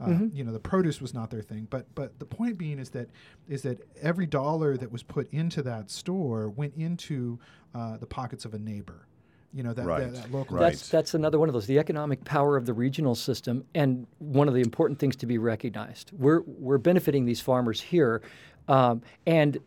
[0.00, 1.66] uh, you know the produce was not their thing.
[1.68, 3.10] But but the point being is that
[3.46, 7.38] is that every dollar that was put into that store went into
[7.74, 9.06] uh, the pockets of a neighbor.
[9.54, 10.12] You know that, Right.
[10.12, 10.56] that, that local.
[10.56, 10.72] Right.
[10.72, 11.66] That's that's another one of those.
[11.66, 15.38] The economic power of the regional system, and one of the important things to be
[15.38, 16.10] recognized.
[16.12, 18.20] We're we're benefiting these farmers here,
[18.68, 19.58] um, and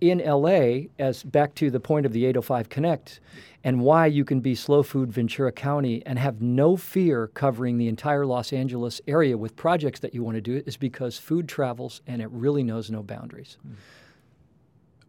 [0.00, 3.20] in LA, as back to the point of the 805 Connect,
[3.64, 7.88] and why you can be slow food Ventura County and have no fear covering the
[7.88, 12.00] entire Los Angeles area with projects that you want to do is because food travels
[12.06, 13.58] and it really knows no boundaries.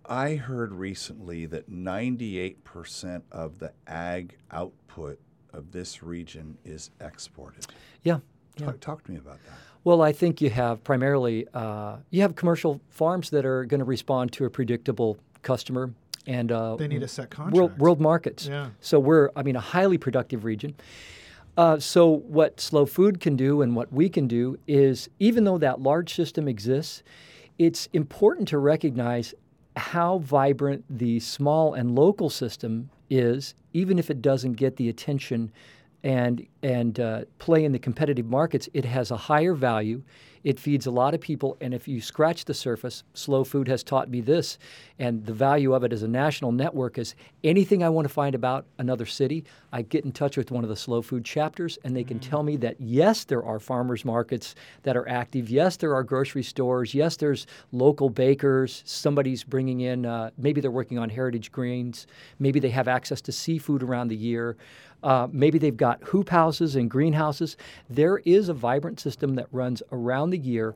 [0.06, 5.20] I heard recently that 98% of the ag output
[5.54, 7.66] of this region is exported.
[8.04, 8.20] Yeah.
[8.58, 9.54] Talk, talk to me about that.
[9.84, 13.86] Well, I think you have primarily uh, you have commercial farms that are going to
[13.86, 15.92] respond to a predictable customer
[16.28, 17.56] and uh, They need a set contract.
[17.56, 18.46] world, world markets.
[18.48, 18.70] Yeah.
[18.80, 20.76] So we're, I mean, a highly productive region.
[21.58, 25.58] Uh, so what Slow Food can do and what we can do is, even though
[25.58, 27.02] that large system exists,
[27.58, 29.34] it's important to recognize
[29.76, 35.52] how vibrant the small and local system is, even if it doesn't get the attention
[36.04, 40.02] and and uh, play in the competitive markets, it has a higher value.
[40.44, 43.84] It feeds a lot of people, and if you scratch the surface, Slow Food has
[43.84, 44.58] taught me this,
[44.98, 48.34] and the value of it as a national network is anything I want to find
[48.34, 51.96] about another city, I get in touch with one of the Slow Food chapters, and
[51.96, 55.50] they can tell me that yes, there are farmers markets that are active.
[55.50, 56.94] Yes, there are grocery stores.
[56.94, 58.84] Yes, there's local bakers.
[58.86, 60.06] Somebody's bringing in.
[60.06, 62.08] Uh, maybe they're working on heritage greens.
[62.40, 64.58] Maybe they have access to seafood around the year.
[65.04, 67.58] Uh, maybe they've got hoop houses and greenhouses.
[67.90, 70.76] There is a vibrant system that runs around the year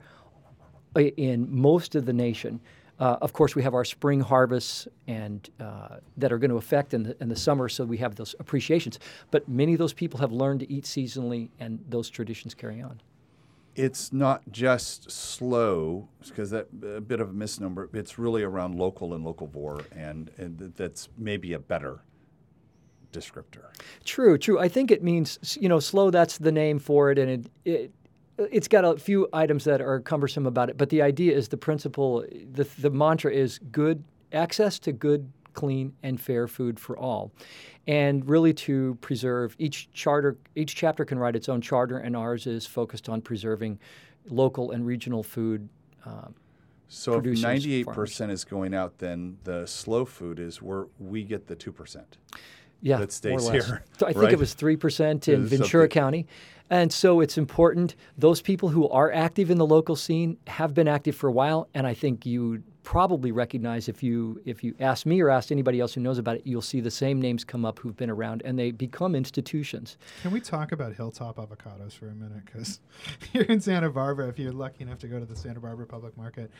[0.95, 2.59] uh, in most of the nation.
[2.97, 6.93] Uh, of course, we have our spring harvests and uh, that are going to affect
[6.93, 8.99] in the, in the summer, so we have those appreciations.
[9.31, 13.01] But many of those people have learned to eat seasonally, and those traditions carry on.
[13.75, 17.89] It's not just slow, because that a bit of a misnomer.
[17.91, 21.99] It's really around local and locavore, and, and that's maybe a better
[23.15, 23.65] descriptor.
[24.03, 24.59] True, true.
[24.59, 26.11] I think it means you know slow.
[26.11, 27.51] That's the name for it, and it.
[27.65, 27.91] it
[28.37, 31.55] it's got a few items that are cumbersome about it, but the idea is the
[31.55, 37.31] principle, the, the mantra is good access to good, clean, and fair food for all.
[37.87, 42.45] And really to preserve each charter, each chapter can write its own charter, and ours
[42.45, 43.79] is focused on preserving
[44.29, 45.69] local and regional food.
[46.05, 46.35] Um,
[46.89, 48.09] So if producers, ninety-eight farmers.
[48.11, 52.17] percent is going out, then the slow food is where we get the two percent.
[52.85, 53.65] Yeah, that stays more or less.
[53.67, 54.33] here, So I think right?
[54.33, 56.27] it was three percent in Ventura something- County,
[56.69, 57.95] and so it's important.
[58.17, 61.67] Those people who are active in the local scene have been active for a while,
[61.73, 65.81] and I think you probably recognize if you if you ask me or ask anybody
[65.81, 68.41] else who knows about it, you'll see the same names come up who've been around,
[68.45, 69.97] and they become institutions.
[70.21, 72.45] Can we talk about hilltop avocados for a minute?
[72.45, 72.79] Because
[73.33, 76.15] here in Santa Barbara, if you're lucky enough to go to the Santa Barbara Public
[76.15, 76.51] Market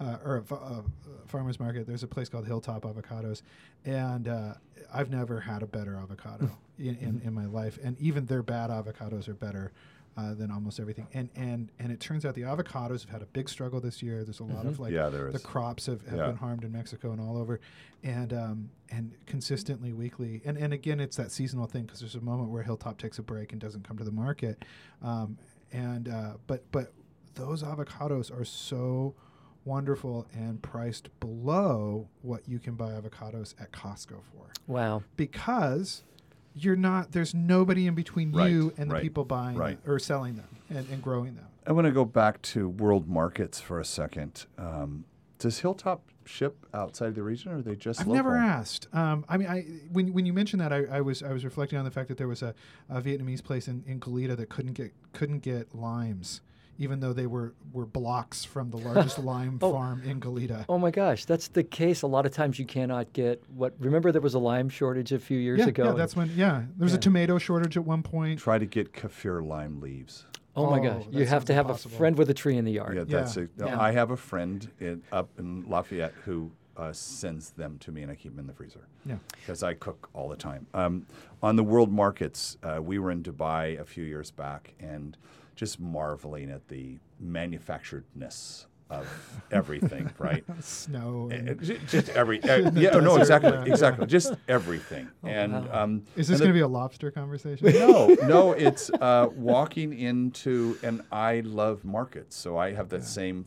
[0.00, 0.82] uh, or a uh,
[1.26, 3.42] farmers market, there's a place called Hilltop Avocados,
[3.84, 4.54] and uh,
[4.92, 7.78] I've never had a better avocado in, in, in my life.
[7.84, 9.70] And even their bad avocados are better.
[10.16, 13.26] Uh, than almost everything, and and and it turns out the avocados have had a
[13.26, 14.22] big struggle this year.
[14.22, 15.42] There's a lot of like Yeah, there the is.
[15.42, 16.26] crops have, have Yeah.
[16.26, 17.58] been harmed in Mexico and all over,
[18.04, 22.20] and um, and consistently weekly, and and again it's that seasonal thing because there's a
[22.20, 24.64] moment where Hilltop takes a break and doesn't come to the market,
[25.02, 25.36] um,
[25.72, 26.92] and uh, but but
[27.34, 29.16] those avocados are so
[29.64, 35.02] wonderful and priced below what you can buy avocados at Costco for Wow.
[35.16, 36.04] because
[36.54, 39.78] you're not there's nobody in between Right, you and the right, people buying right.
[39.86, 41.46] or selling them and, and growing them.
[41.66, 44.46] I want to go back to world markets for a second.
[44.58, 45.04] Um,
[45.38, 48.16] does Hilltop ship outside the region, or are they just I've local?
[48.16, 48.86] never asked.
[48.94, 49.62] Um, I mean, I
[49.92, 52.18] when when you mentioned that, I, I was I was reflecting on the fact that
[52.18, 52.54] there was a,
[52.88, 56.40] a Vietnamese place in, in Goleta that couldn't get couldn't get limes,
[56.78, 59.72] even though they were were blocks from the largest lime Oh.
[59.72, 60.64] farm in Goleta.
[60.68, 62.02] Oh my gosh, that's the case.
[62.02, 63.74] A lot of times you cannot get what.
[63.78, 65.84] Remember, there was a lime shortage a few years yeah, ago.
[65.86, 66.30] yeah, that's when.
[66.34, 66.98] Yeah, there was Yeah.
[66.98, 68.38] a tomato shortage at one point.
[68.40, 70.26] Try to get kaffir lime leaves.
[70.56, 71.94] oh my Oh, gosh, you have to have impossible.
[71.94, 72.96] a friend with a tree in the yard.
[72.96, 73.42] Yeah, that's Yeah.
[73.44, 73.50] it.
[73.58, 73.80] Yeah.
[73.80, 78.10] I have a friend in, up in Lafayette who uh, sends them to me, and
[78.10, 79.16] I keep them in the freezer Yeah.
[79.40, 80.66] because I cook all the time.
[80.74, 81.06] Um,
[81.42, 85.16] on the world markets, uh, we were in Dubai a few years back, and
[85.54, 89.06] just marveling at the manufacturedness of
[89.50, 90.10] everything.
[90.18, 90.44] right.
[90.60, 91.28] Snow.
[91.32, 93.64] Uh, and- ju- just every uh, In the yeah no exactly yeah.
[93.64, 95.82] exactly just everything and wow.
[95.84, 97.66] um, Is this going to be a lobster conversation?
[97.72, 103.46] no, no, it's uh, walking into, and I love markets, so I have that same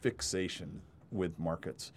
[0.00, 1.92] fixation with markets.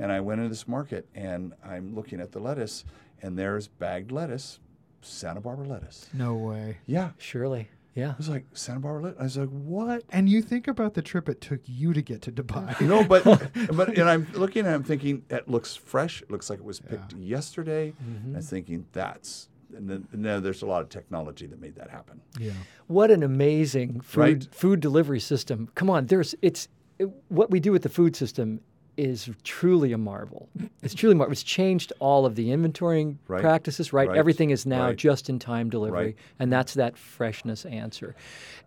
[0.00, 2.84] And I went into this market, and I'm looking at the lettuce,
[3.20, 4.60] and there's bagged lettuce,
[5.02, 6.08] Santa Barbara lettuce.
[6.12, 6.78] No way.
[6.86, 7.68] Yeah, Surely,
[7.98, 8.10] yeah.
[8.10, 9.20] I was like Santa Barbara lettuce.
[9.20, 10.02] I was like, what?
[10.10, 12.80] And you think about the trip it took you to get to Dubai.
[12.80, 13.24] You know, but
[13.76, 16.22] but and I'm looking and I'm thinking it looks fresh.
[16.22, 17.92] It looks like it was picked yesterday.
[18.02, 18.36] Mm-hmm.
[18.36, 21.90] I'm thinking that's and then and then there's a lot of technology that made that
[21.90, 22.20] happen.
[22.38, 22.52] yeah.
[22.86, 24.54] What an amazing food Right.
[24.54, 25.68] food delivery system.
[25.74, 28.60] Come on, there's it's it, what we do with the food system
[28.98, 30.48] is truly a marvel.
[30.82, 31.32] It's truly a marvel.
[31.32, 33.40] It's changed all of the inventorying Right.
[33.40, 34.08] practices, right?
[34.08, 34.18] Right.
[34.18, 34.96] Everything is now Right.
[34.96, 36.16] just in time delivery, Right.
[36.40, 38.16] and that's that freshness answer.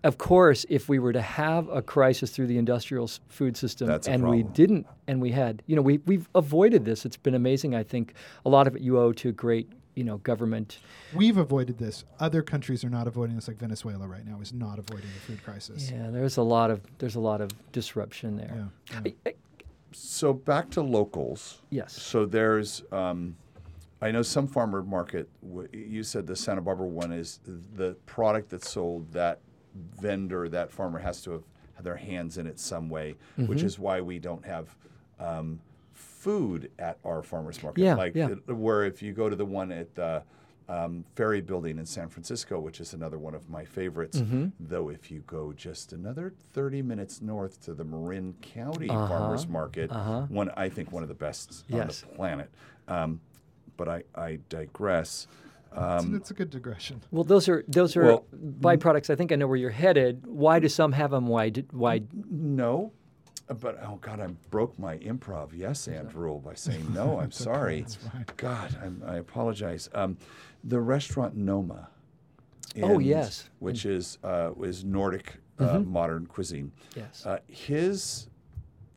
[0.04, 3.88] Of course, if we were to have a crisis through the industrial s- food system
[3.88, 7.06] That's and we didn't and we had, you know, we we've avoided this.
[7.06, 7.76] It's been amazing.
[7.76, 8.13] I think
[8.46, 10.80] a lot of it you owe to great, you know, government
[11.13, 12.06] We've avoided this.
[12.22, 15.44] Other countries are not avoiding this, like Venezuela right now is not avoiding the food
[15.44, 15.91] crisis.
[15.91, 18.72] Yeah, there's a lot of there's a lot of disruption there.
[18.89, 19.12] Yeah, yeah.
[19.26, 19.36] I- I-
[19.91, 21.62] So back to locals.
[21.69, 21.93] Yes.
[21.93, 23.36] So there's, um,
[24.01, 25.30] I know some farmer market.
[25.73, 27.39] You said the Santa Barbara one is
[27.75, 29.12] the product that's sold.
[29.13, 29.39] That
[29.99, 31.43] vendor, that farmer has to have
[31.75, 33.47] had their hands in it some way, Mm-hmm.
[33.47, 34.75] which is why we don't have
[35.19, 35.60] um,
[35.93, 37.82] food at our farmers market.
[37.84, 38.30] Yeah, like yeah.
[38.47, 40.21] it- where if you go to the one at uh,
[40.69, 44.20] um, ferry building in San Francisco, which is another one of my favorites.
[44.20, 44.47] Mm-hmm.
[44.59, 49.07] Though, if you go just another 30 minutes north to the Marin County Uh-huh.
[49.07, 49.91] Farmers Market,
[50.30, 52.03] one I think one of the best Yes.
[52.03, 52.49] on the planet.
[52.88, 53.20] Um,
[53.78, 55.28] but I, I digress.
[55.74, 57.01] Um, it's, it's a good digression.
[57.12, 58.26] Well, those are those are Well,
[58.59, 59.09] byproducts.
[59.09, 60.28] I think I know where you're headed.
[60.28, 61.28] Why do some have them?
[61.28, 62.01] Why did why?
[62.30, 62.91] No,
[63.59, 67.20] but oh God, I broke my improv yes and rule by saying no.
[67.20, 67.86] I'm sorry.
[68.36, 69.89] God, I'm, I apologize.
[69.93, 70.18] Um,
[70.64, 71.89] the restaurant Noma.
[72.82, 73.49] Oh, yes.
[73.59, 76.72] which is uh, is Nordic uh, modern cuisine.
[76.95, 77.26] Yes.
[77.26, 78.28] Uh, his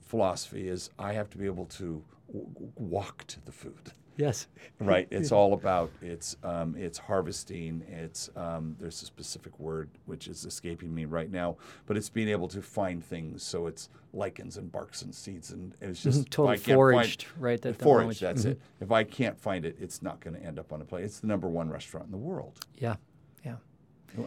[0.01, 2.47] philosophy is I have to be able to w-
[2.77, 3.93] walk to the food.
[4.17, 4.47] Yes.
[4.81, 5.07] Right.
[5.11, 7.85] It's all about it's um, it's harvesting.
[7.89, 11.57] It's um, there's a specific word which is escaping me right now,
[11.87, 13.43] but it's being able to find things.
[13.45, 17.67] So it's lichens and barks and seeds, and it's just if Totally foraged, find, right,
[17.67, 18.21] at the foraged.
[18.21, 18.61] That's it.
[18.81, 21.05] If I can't find it, it's not going to end up on a plate.
[21.05, 22.59] It's the number one restaurant in the world.
[22.77, 22.97] Yeah.
[23.45, 23.57] Yeah.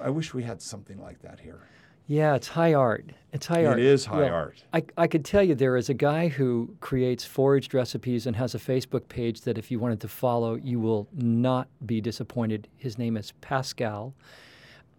[0.01, 1.59] I wish we had something like that here.
[2.07, 3.11] Yeah, it's high art.
[3.33, 3.79] It's high It art.
[3.79, 4.63] It is high Well, art.
[4.73, 8.55] I, I could tell you there is a guy who creates foraged recipes and has
[8.55, 12.69] a Facebook page that if you wanted to follow, you will not be disappointed.
[12.77, 14.15] His name is Pascal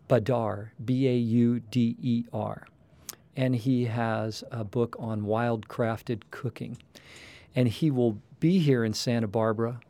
[0.09, 2.67] Baudar, B A U D E R.
[3.37, 6.77] And he has a book on wild crafted cooking.
[7.55, 9.81] And he will be here in Santa Barbara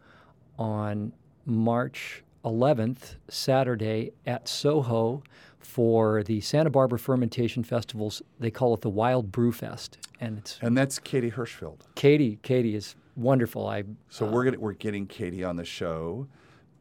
[0.57, 1.13] on
[1.45, 5.23] March 11th, Saturday, at Soho
[5.69, 8.23] for the Santa Barbara Fermentation Festivals.
[8.41, 9.99] They call it the Wild Brew Fest.
[10.19, 11.81] And it's And that's Katie Hershfelt.
[11.95, 12.39] Katie.
[12.43, 13.69] Katie is wonderful.
[13.69, 16.27] I So we're gonna, we're getting Katie on the show,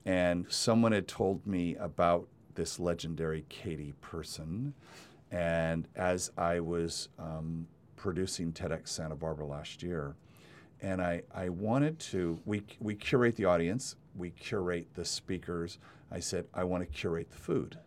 [0.06, 4.74] and someone had told me about this legendary Katie person,
[5.32, 7.68] and as I was um,
[7.98, 10.16] producing TEDx Santa Barbara last year,
[10.82, 15.78] and I, I wanted to we we curate the audience, we curate the speakers.
[16.10, 17.78] I said I want to curate the food.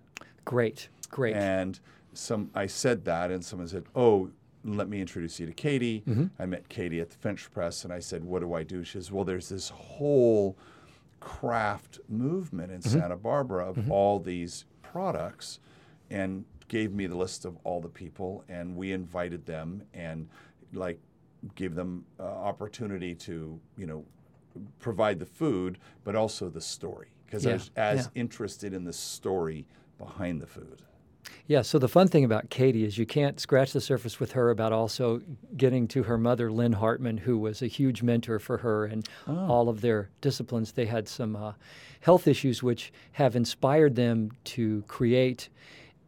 [0.44, 1.36] Great, great.
[1.36, 1.78] And
[2.12, 4.30] some, I said that, and someone said, "Oh,
[4.64, 6.26] let me introduce you to Katie." Mm-hmm.
[6.38, 8.92] I met Katie at the French Press, and I said, "What do I do?" She
[8.92, 10.56] says, "Well, there's this whole
[11.20, 12.98] craft movement in mm-hmm.
[12.98, 13.92] Santa Barbara of mm-hmm.
[13.92, 15.60] all these products,"
[16.10, 20.28] and gave me the list of all the people, and we invited them, and
[20.72, 20.98] like
[21.54, 24.04] gave them uh, opportunity to, you know,
[24.78, 28.20] provide the food, but also the story, because I was as yeah.
[28.20, 29.66] interested in the story
[30.00, 30.82] behind the food.
[31.46, 34.50] Yeah, so the fun thing about Katie is you can't scratch the surface with her
[34.50, 35.20] about also
[35.56, 39.68] getting to her mother, Lynn Hartman, who was a huge mentor for her and all
[39.68, 40.72] of their disciplines.
[40.72, 41.52] They had some uh,
[42.00, 45.48] health issues which have inspired them to create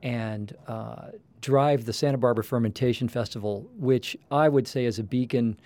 [0.03, 1.09] and uh,
[1.41, 5.59] drive the Santa Barbara Fermentation Festival, which I would say is a beacon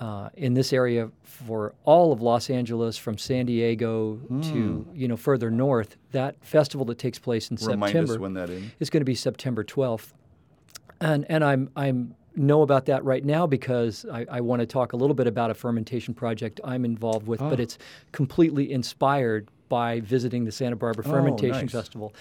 [0.00, 5.16] uh, in this area for all of Los Angeles, from San Diego to you know
[5.16, 5.96] further north.
[6.12, 8.64] That festival that takes place in Remind September us when that is.
[8.80, 10.12] is going to be September 12th.
[11.02, 14.92] And, and I'm, I'm know about that right now because I, I want to talk
[14.92, 17.50] a little bit about a fermentation project I'm involved with, Ah.
[17.50, 17.76] but it's
[18.12, 21.72] completely inspired by visiting the Santa Barbara Oh, Fermentation nice.
[21.72, 22.12] Festival.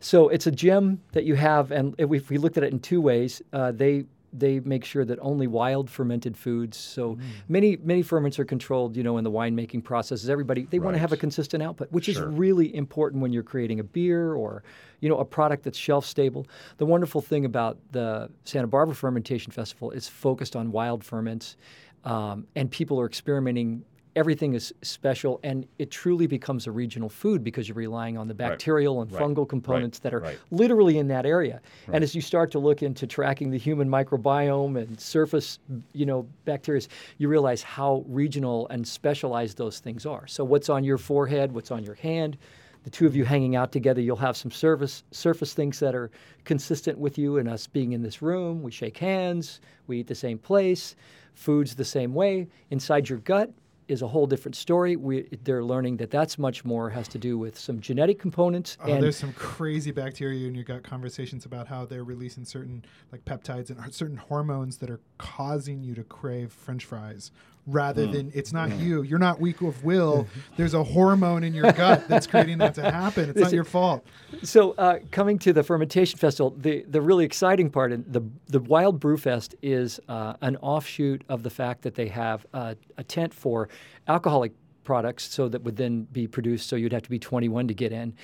[0.00, 2.72] So it's a gem that you have, and if we, if we looked at it
[2.72, 4.04] in two ways, uh, they
[4.36, 6.76] they make sure that only wild fermented foods.
[6.76, 7.20] So Mm.
[7.48, 10.28] many many ferments are controlled, you know, in the winemaking processes.
[10.28, 12.28] Everybody they want to have a consistent output, which Sure.
[12.28, 14.62] is really important when you're creating a beer or
[15.00, 16.46] you know a product that's shelf stable.
[16.78, 21.56] The wonderful thing about the Santa Barbara Fermentation Festival is focused on wild ferments,
[22.04, 23.84] um, and people are experimenting.
[24.16, 28.34] Everything is special, and it truly becomes a regional food because you're relying on the
[28.34, 29.20] bacterial and Right.
[29.20, 30.38] fungal components that are Right.
[30.52, 31.60] literally in that area.
[31.92, 35.58] And as you start to look into tracking the human microbiome and surface,
[35.92, 36.82] you know, bacteria,
[37.18, 40.28] you realize how regional and specialized those things are.
[40.28, 42.38] So what's on your forehead, what's on your hand,
[42.84, 46.10] the two of you hanging out together, you'll have some surface surface things that are
[46.44, 48.62] consistent with you and us being in this room.
[48.62, 50.94] We shake hands, we eat the same place,
[51.32, 52.46] food's the same way.
[52.70, 53.50] Inside your gut
[53.88, 54.96] is a whole different story.
[54.96, 58.92] We, they're learning that that's much more has to do with some genetic components Oh,
[58.92, 63.24] and there's some crazy bacteria in your gut conversations about how they're releasing certain like
[63.24, 67.30] peptides and certain hormones that are causing you to crave French fries.
[67.66, 70.26] Rather than it's not you, you're not weak of will.
[70.56, 73.30] There's a hormone in your gut that's creating that to happen.
[73.30, 74.06] It's not your fault.
[74.42, 78.60] So, uh, coming to the fermentation festival, the, the really exciting part, and the the
[78.60, 83.04] Wild Brew Fest is uh, an offshoot of the fact that they have uh, a
[83.04, 83.70] tent for
[84.08, 84.52] alcoholic
[84.84, 86.68] products, so that would then be produced.
[86.68, 88.14] So you'd have to be 21 to get in,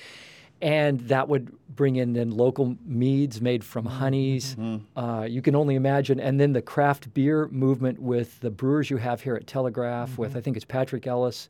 [0.61, 4.55] and that would bring in then local meads made from honeys.
[4.95, 8.97] Uh, you can only imagine, and then the craft beer movement with the brewers you
[8.97, 11.49] have here at Telegraph, with I think it's Patrick Ellis.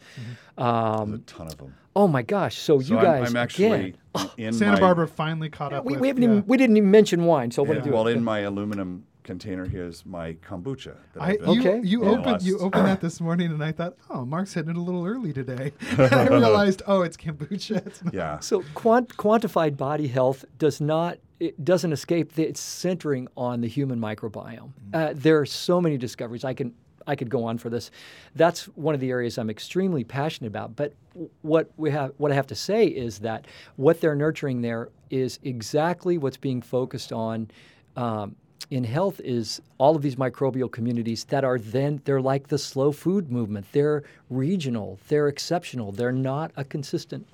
[0.58, 1.74] There's Um, a ton of them.
[1.96, 2.56] oh my gosh!
[2.58, 5.86] So, So you I'm, guys I'm actually again, in Santa my, Barbara finally caught up
[5.86, 6.02] we, with.
[6.02, 6.30] we haven't yeah.
[6.30, 7.52] even we didn't even mention wine.
[7.52, 10.96] So I'm Yeah, gonna do well, in my aluminum container here's my kombucha.
[11.14, 11.82] That I, I've you, Okay.
[11.84, 12.10] you Yeah.
[12.12, 15.06] opened you opened that this morning, and I thought, oh, Mark's hitting it a little
[15.06, 15.74] early today.
[15.98, 17.86] I realized, oh, it's kombucha.
[17.86, 18.14] It's not.
[18.14, 18.40] yeah.
[18.40, 23.68] So quant- quantified body health does not it doesn't escape the, it's centering on the
[23.68, 24.70] human microbiome.
[24.94, 26.44] Uh, there are so many discoveries.
[26.44, 26.74] I can
[27.08, 27.90] I could go on for this.
[28.36, 30.76] That's one of the areas I'm extremely passionate about.
[30.76, 30.94] But
[31.42, 33.46] what we have what I have to say is that
[33.76, 37.50] what they're nurturing there is exactly what's being focused on.
[37.98, 38.36] Um,
[38.70, 42.92] in health is all of these microbial communities that are then they're like the slow
[42.92, 47.26] food movement they're regional they're exceptional they're not a consistent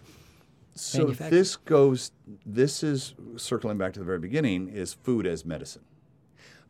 [0.76, 2.12] So this goes.
[2.46, 4.68] This is circling back to the very beginning.
[4.70, 5.82] Is food as medicine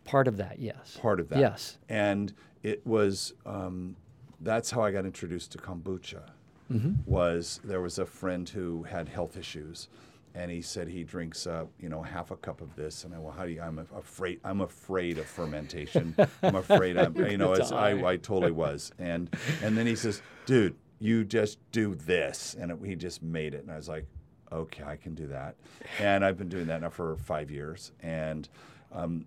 [0.06, 1.40] part of that yes part of that?
[1.40, 1.78] Yes.
[1.90, 2.34] And
[2.64, 3.34] it was.
[3.46, 3.96] Um,
[4.40, 6.22] that's how I got introduced to kombucha.
[6.72, 6.94] Mm-hmm.
[7.06, 9.90] Was there was a friend who had health issues,
[10.38, 13.18] and he said he drinks, uh, you know, half a cup of this, and I
[13.18, 13.60] well, how do you?
[13.60, 14.40] I'm afraid.
[14.44, 16.16] I'm afraid of fermentation.
[16.44, 16.96] I'm afraid.
[16.96, 18.92] I'm, you know, it's, I, I totally was.
[19.00, 23.56] And and then he says, dude, you just do this, and it, he just made
[23.56, 24.06] it, and I was like,
[24.52, 25.56] okay, I can do that,
[26.00, 28.48] and I've been doing that now for five years, and.
[28.92, 29.26] Um,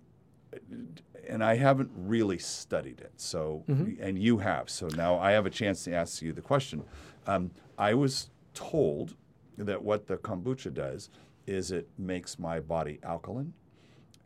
[1.28, 3.12] and I haven't really studied it.
[3.16, 3.62] So,
[4.00, 4.68] and you have.
[4.68, 6.82] So now I have a chance to ask you the question.
[7.24, 9.14] Um, I was told
[9.64, 11.10] that what the kombucha does
[11.46, 13.52] is it makes my body alkaline,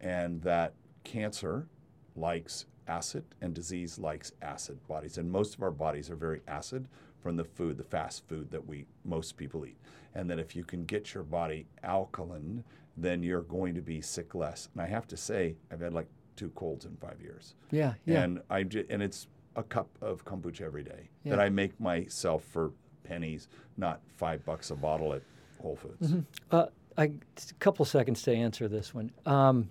[0.01, 0.74] and that
[1.05, 1.66] cancer
[2.16, 5.18] likes acid and disease likes acid bodies.
[5.18, 6.87] And most of our bodies are very acid
[7.22, 9.78] from the food, the fast food that we most people eat.
[10.14, 12.62] And that if you can get your body alkaline,
[12.97, 14.68] then you're going to be sick less.
[14.74, 16.07] And I have to say, I've had like
[16.37, 17.55] two colds in five years.
[17.70, 18.61] yeah yeah And I
[18.91, 21.30] and it's a cup of kombucha every day Yeah.
[21.37, 22.72] that I make myself for
[23.09, 25.22] pennies, not five bucks a bottle at
[25.62, 26.14] Whole Foods.
[26.50, 26.66] Uh,
[26.98, 29.11] I, just a couple seconds to answer this one.
[29.26, 29.70] Um,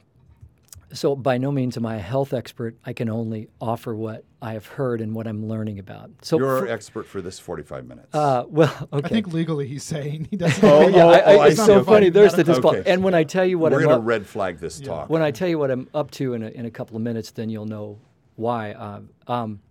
[0.92, 2.76] so, by no means am I a health expert.
[2.86, 6.12] I can only offer what I have heard and what I'm learning about.
[6.22, 8.14] So, You're for- our expert for this 45 minutes.
[8.14, 9.06] uh, well, okay.
[9.06, 10.64] I think legally he's saying he doesn't.
[10.64, 11.66] Oh, yeah, oh, I, I, oh, it's see.
[11.66, 11.86] so Okay.
[11.86, 12.10] funny.
[12.10, 12.84] There's the Okay.
[12.86, 14.88] And when I tell you what We're I'm going to up, red flag this Yeah.
[14.88, 15.10] talk.
[15.10, 17.32] when I tell you what I'm up to in a, in a couple of minutes,
[17.32, 17.98] then you'll know
[18.36, 18.74] why.
[18.74, 19.62] Uh, um,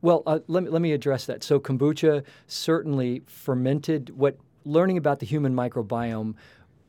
[0.00, 1.42] well, uh, let, me, let me address that.
[1.42, 4.10] So, kombucha certainly fermented.
[4.10, 6.34] What learning about the human microbiome,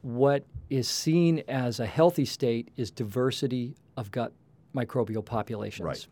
[0.02, 4.34] what is seen as a healthy state is diversity of gut
[4.76, 5.86] microbial populations.
[5.86, 6.08] Right.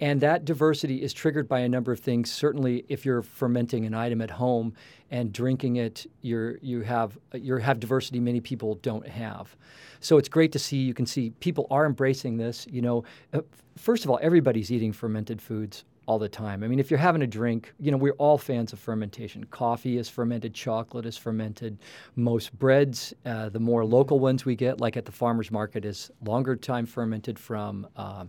[0.00, 2.32] And that diversity is triggered by a number of things.
[2.32, 4.72] Certainly, if you're fermenting an item at home
[5.10, 9.54] and drinking it, you're, you have you have diversity many people don't have.
[10.00, 10.78] So it's great to see.
[10.78, 12.66] You can see people are embracing this.
[12.70, 13.42] You know, uh,
[13.76, 16.64] first of all, everybody's eating fermented foods all the time.
[16.64, 19.44] I mean, if you're having a drink, you know, we're all fans of fermentation.
[19.44, 21.78] Coffee is fermented, chocolate is fermented.
[22.16, 26.10] Most breads, uh, the more local ones we get, like at the farmers market, is
[26.26, 27.86] longer time fermented from.
[27.96, 28.24] Uh,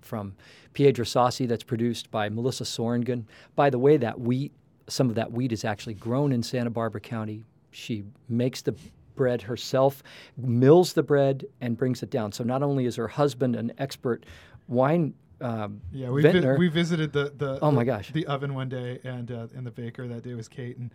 [0.00, 0.34] from
[0.74, 3.24] Piedra Sassi that's produced by Melissa Sorongon.
[3.56, 4.52] By the way, that wheat,
[4.86, 7.42] some of that wheat is actually grown in Santa Barbara County.
[7.70, 8.74] She makes the
[9.16, 10.02] bread herself,
[10.36, 12.32] mills the bread, and brings it down.
[12.32, 14.26] So not only is her husband an expert
[14.68, 15.14] wine
[15.44, 18.10] um, Yeah, we, vi- we visited the the Oh the, my gosh.
[18.12, 20.90] the oven one day, and uh, and the baker that day was Kate, and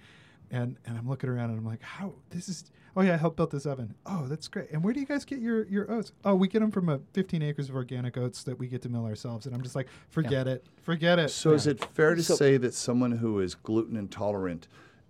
[0.51, 2.65] and and I'm looking around and I'm like, how this is?
[2.95, 3.93] Oh yeah, I helped build this oven.
[4.07, 4.71] Oh, that's great.
[4.71, 6.11] And where do you guys get your your oats?
[6.25, 8.89] Oh, we get them from a 15 acres of organic oats that we get to
[8.89, 9.45] mill ourselves.
[9.45, 11.29] And I'm just like, forget it, forget it.
[11.29, 14.67] So is it fair to So- say that someone who is gluten intolerant,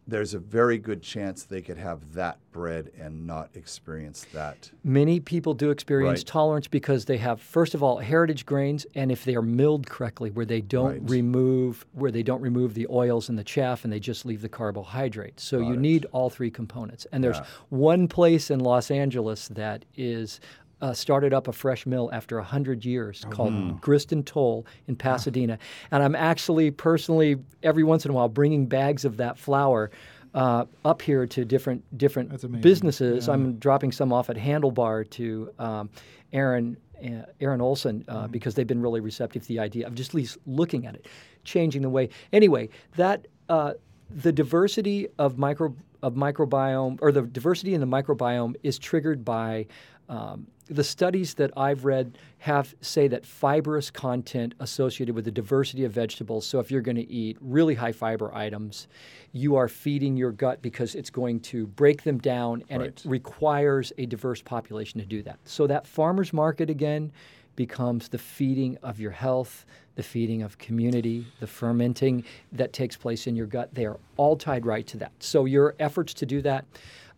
[0.09, 4.71] there's a very good chance they could have that bread and not experience that?
[4.83, 6.25] Many people do experience Right.
[6.27, 10.31] tolerance because they have, first of all, heritage grains, and if they are milled correctly,
[10.31, 11.09] where they don't Right.
[11.09, 14.49] remove where they don't remove the oils and the chaff, and they just leave the
[14.49, 15.43] carbohydrates.
[15.43, 15.79] So you it.
[15.79, 17.05] need all three components.
[17.11, 17.45] And there's Yeah.
[17.69, 20.39] one place in Los Angeles that is.
[20.81, 25.59] Uh, started up a fresh mill after 100 years called Grist and Toll in Pasadena.
[25.91, 29.91] And I'm actually personally, every once in a while, bringing bags of that flour
[30.33, 33.27] uh, up here to different different businesses.
[33.27, 33.33] Yeah.
[33.33, 35.89] I'm dropping some off at Handlebar to um,
[36.31, 38.31] Aaron uh, Aaron Olson uh, Mm-hmm.
[38.31, 41.07] because they've been really receptive to the idea of just at least looking at it,
[41.43, 42.07] changing the way.
[42.31, 43.73] Anyway, that uh,
[44.09, 49.65] the diversity of micro of microbiome or the diversity in the microbiome is triggered by
[50.07, 55.83] um, the studies that I've read have say that fibrous content associated with the diversity
[55.83, 56.45] of vegetables.
[56.45, 58.87] So if you're going to eat really high fiber items,
[59.31, 63.91] you are feeding your gut because it's going to break them down, and it requires
[63.97, 65.39] a diverse population to do that.
[65.43, 67.11] So that farmers market again
[67.55, 69.65] becomes the feeding of your health,
[69.95, 73.73] the feeding of community, the fermenting that takes place in your gut.
[73.73, 75.11] They are all tied right to that.
[75.19, 76.63] So your efforts to do that,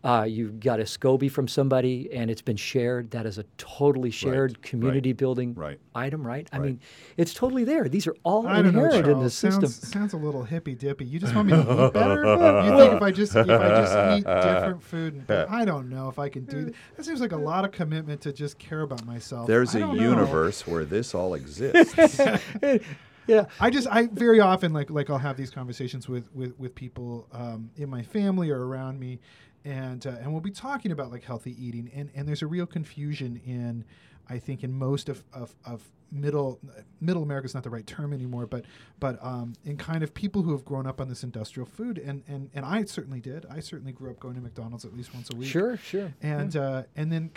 [0.04, 3.12] uh, you got a SCOBY from somebody and it's been shared.
[3.12, 5.78] That is a totally shared right, community building right.
[5.94, 6.48] item, right?
[6.52, 6.66] I Right.
[6.66, 6.80] mean,
[7.16, 7.88] it's totally there.
[7.88, 9.66] These are all I don't know, inherent in the system.
[9.66, 11.04] Sounds, sounds a little hippy dippy.
[11.04, 12.22] You just want me to eat better?
[12.62, 15.24] You think if I just if I just eat different food?
[15.28, 16.74] And, I don't know if I can do that.
[16.96, 19.46] That seems like a lot of commitment to just care about myself.
[19.46, 19.94] There's a know.
[19.94, 22.20] universe where this all exists.
[23.26, 23.46] yeah.
[23.60, 27.28] I just I very often like like I'll have these conversations with with with people
[27.32, 29.20] um, in my family or around me,
[29.64, 32.66] and uh, and we'll be talking about like healthy eating, and and there's a real
[32.66, 33.84] confusion in,
[34.28, 36.60] I think in most of of, of middle
[37.00, 38.64] middle America is not the right term anymore, but
[39.00, 42.22] but um, in kind of people who have grown up on this industrial food, and
[42.28, 43.46] and and I certainly did.
[43.50, 46.12] I certainly grew up going to McDonald's at least once a week Sure, sure.
[46.22, 47.30] and uh, and then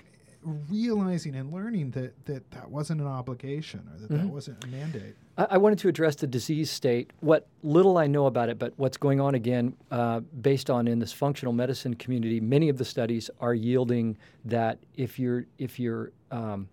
[0.69, 5.15] realizing and learning that that that wasn't an obligation or that that wasn't a mandate.
[5.37, 7.11] I, I wanted to address the disease state.
[7.19, 10.99] What little I know about it, but what's going on again, uh, based on in
[10.99, 16.11] this functional medicine community, many of the studies are yielding that if you're if you're
[16.31, 16.69] um,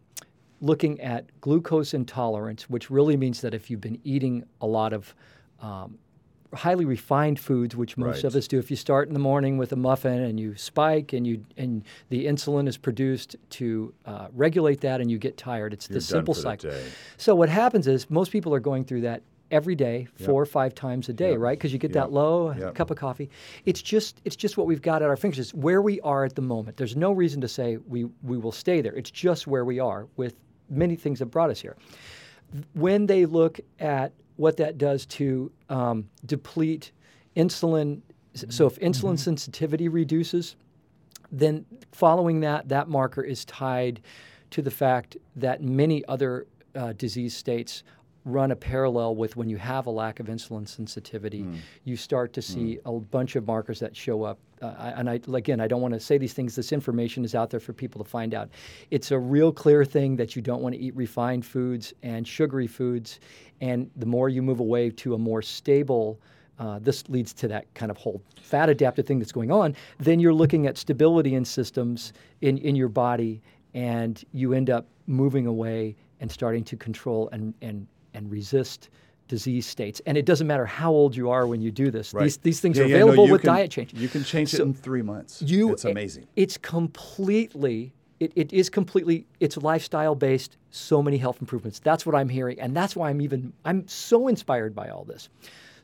[0.61, 5.15] looking at glucose intolerance, which really means that if you've been eating a lot of
[5.61, 5.99] um,
[6.55, 9.73] highly refined foods, which most of us do, if you start in the morning with
[9.73, 14.81] a muffin and you spike and you and the insulin is produced to uh, regulate
[14.83, 16.71] that and you get tired, it's You're the simple the cycle.
[16.71, 16.85] day.
[17.17, 20.75] So what happens is most people are going through that every day, four or five
[20.75, 21.39] times a day, Yep.
[21.41, 21.59] right?
[21.59, 21.95] Because you get Yep.
[21.95, 22.75] that low Yep.
[22.75, 23.29] cup of coffee.
[23.67, 25.39] It's just it's just what we've got at our fingers.
[25.39, 26.77] It's where we are at the moment.
[26.77, 28.95] There's no reason to say we we will stay there.
[28.95, 30.37] It's just where we are with
[30.71, 31.77] many things that brought us here.
[32.75, 36.91] When they look at what that does to um, deplete
[37.37, 38.01] insulin,
[38.35, 40.57] so if insulin sensitivity reduces,
[41.31, 44.01] then following that, that marker is tied
[44.51, 47.85] to the fact that many other uh, disease states
[48.25, 51.45] run a parallel with when you have a lack of insulin sensitivity,
[51.85, 54.39] you start to see a bunch of markers that show up.
[54.61, 56.55] Uh, and I, again, I don't want to say these things.
[56.55, 58.49] This information is out there for people to find out.
[58.93, 62.69] It's a real clear thing that you don't want to eat refined foods and sugary
[62.69, 63.19] foods.
[63.61, 66.21] And the more you move away to a more stable
[66.59, 70.21] uh, this leads to that kind of whole fat adapted thing that's going on, then
[70.21, 73.43] you're looking at stability in systems in, in your body,
[73.75, 78.91] and you end up moving away and starting to control and, and, and resist
[79.29, 80.01] disease states.
[80.07, 82.13] And it doesn't matter how old you are when you do this.
[82.13, 82.25] Right.
[82.25, 83.95] These, these things Yeah, are yeah, no, available with can- diet change.
[83.95, 85.41] You can change it in three months.
[85.43, 86.27] You, it's amazing.
[86.37, 87.93] It's completely.
[88.21, 89.27] It, it is completely.
[89.41, 90.59] It's lifestyle based.
[90.71, 91.79] So many health improvements.
[91.79, 93.53] That's what I'm hearing, and that's why I'm even.
[93.65, 95.29] I'm so inspired by all this.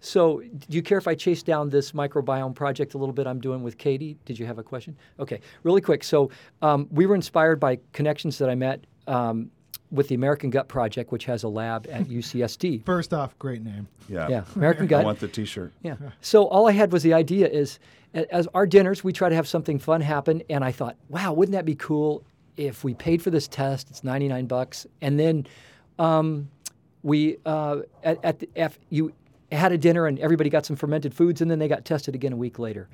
[0.01, 3.41] So, do you care if I chase down this microbiome project a little bit I'm
[3.41, 4.17] doing with Katie?
[4.27, 4.97] Did you have a question?
[5.19, 6.05] Okay, really quick.
[6.05, 6.31] So,
[6.63, 9.51] um, we were inspired by connections that I met um,
[9.91, 12.85] with the American Gut Project, which has a lab at UCSD.
[12.85, 13.89] First off, great name.
[14.09, 14.29] Yeah.
[14.29, 15.03] Yeah, American Gut.
[15.03, 15.73] I want the T-shirt.
[15.83, 15.97] Yeah.
[16.21, 17.79] So all I had was the idea is,
[18.15, 21.53] as our dinners, we try to have something fun happen, and I thought, wow, wouldn't
[21.53, 22.23] that be cool
[22.57, 23.91] if we paid for this test?
[23.91, 25.47] It's ninety nine bucks, and then
[25.99, 26.49] um,
[27.03, 29.13] we uh, at, at the F you
[29.57, 32.33] had a dinner and everybody got some fermented foods, and then they got tested again
[32.33, 32.89] a week later.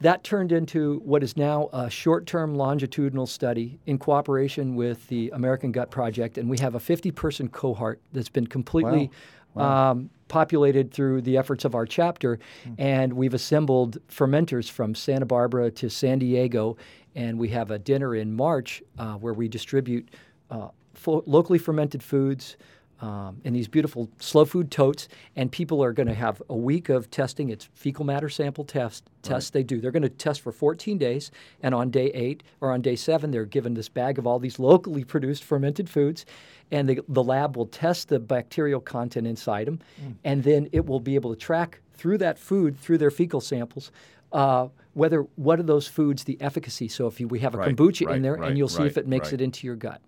[0.00, 5.30] That turned into what is now a short term longitudinal study in cooperation with the
[5.30, 9.10] American Gut Project, and we have a fifty person cohort that's been completely
[9.56, 12.40] um, populated through the efforts of our chapter,
[12.76, 16.76] and we've assembled fermenters from Santa Barbara to San Diego,
[17.14, 20.08] and we have a dinner in March uh, where we distribute
[20.50, 22.56] uh, fo- locally fermented foods.
[23.00, 26.88] Um, in these beautiful slow food totes, and people are going to have a week
[26.88, 27.50] of testing.
[27.50, 29.80] It's fecal matter sample test tests they do.
[29.80, 31.30] They're going to test for 14 days,
[31.62, 34.58] and on day eight or on day seven, they're given this bag of all these
[34.60, 36.24] locally produced fermented foods,
[36.70, 39.80] and the, the lab will test the bacterial content inside them,
[40.22, 43.90] and then it will be able to track through that food, through their fecal samples,
[44.32, 46.88] uh, whether what are those foods the efficacy.
[46.88, 48.84] So if you, we have a Right, kombucha right, in there, right, and you'll see
[48.84, 49.40] if it makes right.
[49.40, 50.00] it into your gut.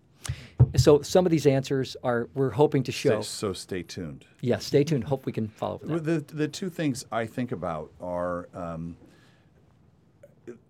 [0.77, 3.21] So some of these answers are we're hoping to show.
[3.23, 4.25] So stay tuned.
[4.41, 5.05] Yeah, stay tuned.
[5.05, 6.29] Hope we can follow with that.
[6.29, 8.97] The the two things I think about are, um,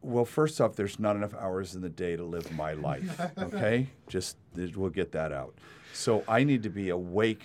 [0.02, 3.20] well, first off, there's not enough hours in the day to live my life.
[3.38, 5.54] Okay, just we'll get that out.
[5.92, 7.42] So I need to be awake,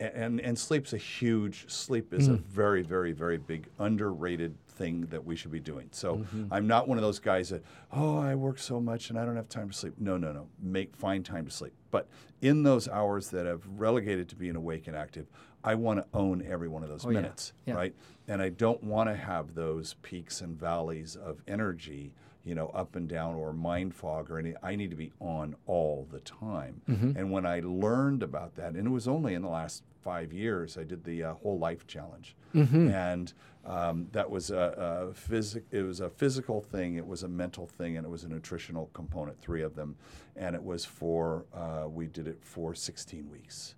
[0.00, 1.70] a- and and sleep's a huge.
[1.70, 5.88] Sleep is a very very very big underrated thing that we should be doing.
[5.92, 7.62] So I'm not one of those guys that,
[7.92, 9.94] oh, I work so much and I don't have time to sleep.
[9.98, 10.48] No, no, no.
[10.60, 11.72] Make find time to sleep.
[11.90, 12.08] But
[12.40, 15.26] in those hours that I've relegated to being awake and active,
[15.62, 17.20] I want to own every one of those Oh, yeah.
[17.20, 17.74] minutes, Yeah.
[17.74, 17.94] right?
[18.28, 22.12] And I don't want to have those peaks and valleys of energy,
[22.44, 24.54] you know, up and down or mind fog or any.
[24.62, 26.82] I need to be on all the time.
[26.88, 27.16] Mm-hmm.
[27.16, 30.76] And when I learned about that, and it was only in the last five years,
[30.76, 32.88] I did the uh, whole life challenge, Mm-hmm.
[32.90, 33.32] and
[33.66, 35.64] um, that was a, a physic.
[35.70, 38.90] It was a physical thing, it was a mental thing, and it was a nutritional
[38.92, 39.40] component.
[39.40, 39.96] Three of them,
[40.36, 41.46] and it was for.
[41.54, 43.74] Uh, we did it for 16 weeks,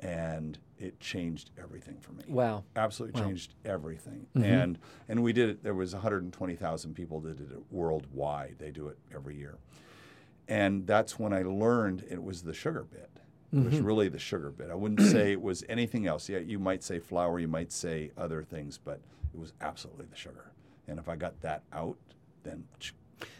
[0.00, 2.64] and it changed everything for me Wow.
[2.74, 3.26] absolutely Wow.
[3.28, 4.26] changed everything.
[4.34, 4.44] Mm-hmm.
[4.44, 4.78] And
[5.08, 5.62] and we did it.
[5.62, 8.56] There was 120,000 people that did it worldwide.
[8.58, 9.58] They do it every year,
[10.48, 13.10] and that's when I learned it was the sugar bit.
[13.52, 13.64] It Mm-hmm.
[13.68, 14.70] was really the sugar bit.
[14.70, 16.28] I wouldn't say it was anything else.
[16.28, 19.00] Yeah, you might say flour, you might say other things, but
[19.32, 20.50] it was absolutely the sugar.
[20.88, 21.96] And if I got that out,
[22.42, 22.64] then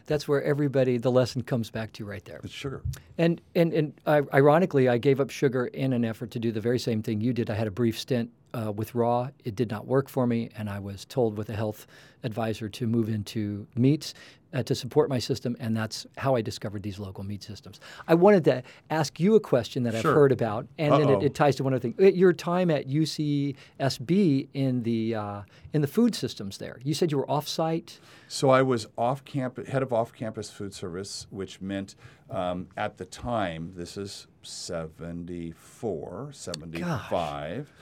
[0.07, 2.41] That's where everybody, the lesson comes back to right there.
[2.45, 2.83] it's sugar.
[3.19, 6.61] And and and uh, ironically, I gave up sugar in an effort to do the
[6.61, 7.51] very same thing you did.
[7.51, 9.31] I had a brief stint uh, with raw.
[9.45, 11.87] It did not work for me, and I was told with a health
[12.23, 14.15] advisor to move into meats
[14.53, 17.81] uh, to support my system, and that's how I discovered these local meat systems.
[18.09, 21.21] I wanted to ask you a question that I've heard about, and it, Uh-oh.
[21.21, 21.95] it ties to one other thing.
[22.01, 25.43] Uh, Your time at UCSB in the uh,
[25.73, 26.79] in the food systems there.
[26.83, 28.01] You said you were off-site.
[28.29, 31.95] So I was off campus, head of off campus food service, which meant
[32.29, 37.73] um, at the time, this is 74, 75.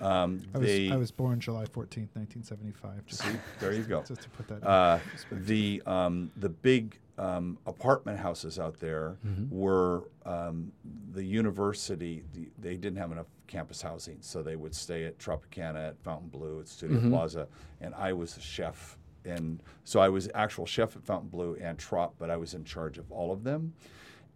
[0.00, 3.06] Um, I was, I was born July 14th, 1975.
[3.06, 3.28] Just, see,
[3.60, 4.02] there you go.
[4.06, 5.46] just to put that Uh, perspective.
[5.46, 9.16] the um, the big um, apartment houses out there
[9.50, 10.70] were um,
[11.12, 12.22] the university.
[12.34, 16.28] The, they didn't have enough campus housing, so they would stay at Tropicana, at Fountain
[16.28, 17.48] Blue, at Studio Plaza,
[17.80, 18.96] and I was the chef.
[19.24, 22.62] And so I was actual chef at Fountain Blue and Trop, but I was in
[22.64, 23.72] charge of all of them,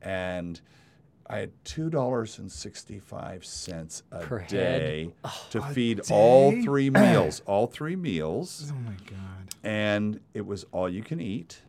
[0.01, 0.61] and.
[1.33, 6.53] I had two dollars and sixty-five cents a Per day oh, to A feed all
[6.63, 7.43] three meals.
[7.47, 8.71] all three meals.
[8.73, 9.55] Oh my God.
[9.65, 11.63] and it was all you can eat.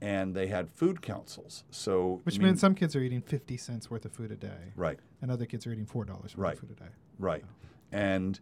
[0.00, 1.62] And they had food councils.
[1.70, 4.36] So Which I mean- means some kids are eating 50 cents worth of food a
[4.36, 4.98] day, right.
[5.20, 6.54] And other kids are eating $4 worth Right.
[6.54, 6.90] of food a day.
[7.20, 7.44] right.
[7.44, 7.66] Oh.
[7.92, 8.40] And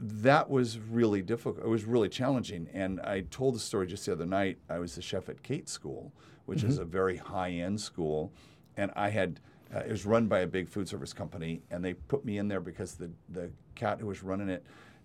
[0.00, 1.64] that was really difficult.
[1.64, 2.68] It was really challenging.
[2.72, 4.58] And i told the story just the other night.
[4.68, 6.12] I was the chef at Cate school
[6.46, 6.82] which is mm-hmm.
[6.82, 8.32] a very high-end school.
[8.76, 9.40] And i had
[9.74, 12.48] uh, it was run by a big food service company and they put me in
[12.48, 14.64] there because the, the cat who was running it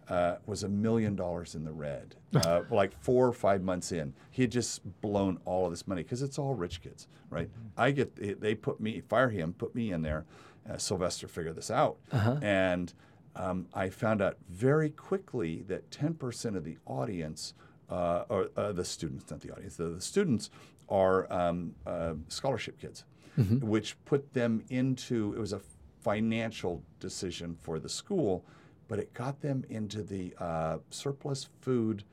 [0.10, 4.14] uh, was a million dollars in the red uh, like four or five months in.
[4.30, 7.50] He had just blown all of this money because it's all rich kids right?
[7.78, 10.26] I get they, put me fire him put me in there
[10.70, 11.98] uh, sylvester figured this out.
[12.42, 12.94] And
[13.36, 17.54] um, I found out very quickly that 10% of the audience,
[17.90, 20.50] uh, or uh, the students, not the audience, the, the students
[20.90, 23.06] are um, uh, scholarship kids,
[23.40, 23.66] Mm-hmm.
[23.66, 25.62] which put them into, it was a
[26.02, 28.44] financial decision for the school,
[28.90, 32.04] but it got them into the uh, surplus food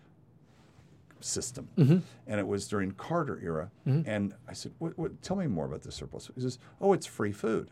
[1.21, 1.69] system.
[1.77, 1.99] Mm-hmm.
[2.29, 3.71] And it was during Carter era.
[3.87, 4.09] Mm-hmm.
[4.09, 6.31] And I said, what, what, tell me more about the surplus.
[6.35, 7.71] He says, oh, it's free food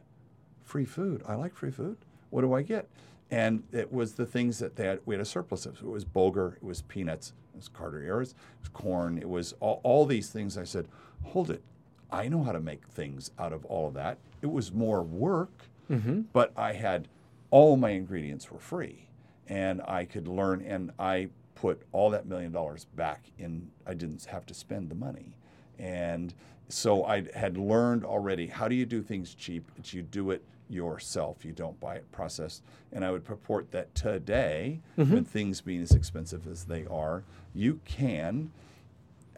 [0.67, 1.23] free food.
[1.27, 1.97] I like free food.
[2.31, 2.89] What do I get?
[3.31, 5.77] And it was the things that they had, we had a surplus of.
[5.77, 9.55] It was bulgur, it was peanuts, it was Carter Eras, it was corn, it was
[9.61, 10.59] all, all these things.
[10.59, 10.87] I said,
[11.25, 11.63] hold it.
[12.11, 14.19] I know how to make things out of all of that.
[14.43, 16.23] It was more work, mm-hmm.
[16.33, 17.09] but I had
[17.51, 19.09] all my ingredients were free
[19.49, 23.71] and I could learn and I put all that million dollars back in.
[23.87, 25.37] I didn't have to spend the money.
[25.79, 26.35] And
[26.69, 29.71] so I had learned already how do you do things cheap?
[29.77, 31.45] It's you do it yourself.
[31.45, 32.63] You don't buy it processed.
[32.93, 35.13] And I would purport that today, mm-hmm.
[35.13, 37.23] when things being as expensive as they are,
[37.55, 38.51] you can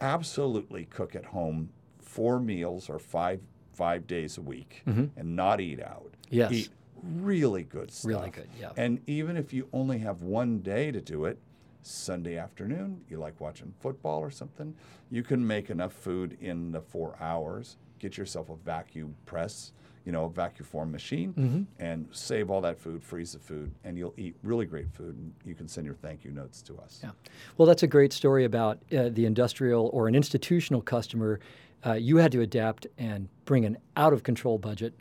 [0.01, 1.69] absolutely cook at home
[2.09, 3.39] four meals or five
[3.73, 6.11] five days a week and not eat out.
[6.29, 6.51] Yes.
[6.51, 6.69] Eat
[7.01, 8.09] really good stuff.
[8.09, 8.71] Really good, yeah.
[8.75, 11.37] And even if you only have one day to do it,
[11.81, 14.75] Sunday afternoon, you like watching football or something,
[15.09, 17.77] you can make enough food in the four hours.
[17.99, 19.71] Get yourself a vacuum press,
[20.05, 21.63] you know, a vacuum form machine, Mm-hmm.
[21.81, 25.15] and save all that food, freeze the food, and you'll eat really great food.
[25.15, 26.99] And you can send your thank you notes to us.
[27.01, 27.11] Yeah.
[27.57, 31.39] Well, that's a great story about uh, the industrial or an institutional customer.
[31.85, 34.93] Uh, you had to adapt and bring an out of control budget.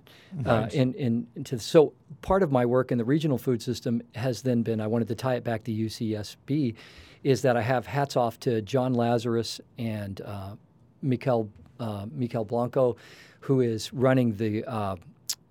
[0.45, 4.43] Uh, in, in, into, so, part of my work in the regional food system has
[4.43, 6.75] then been I wanted to tie it back to UCSB
[7.25, 10.55] is that I have hats off to John Lazarus and uh,
[11.03, 11.51] Mikel,
[11.81, 12.97] uh, Mikel Blanco,
[13.41, 14.97] who is running the, uh,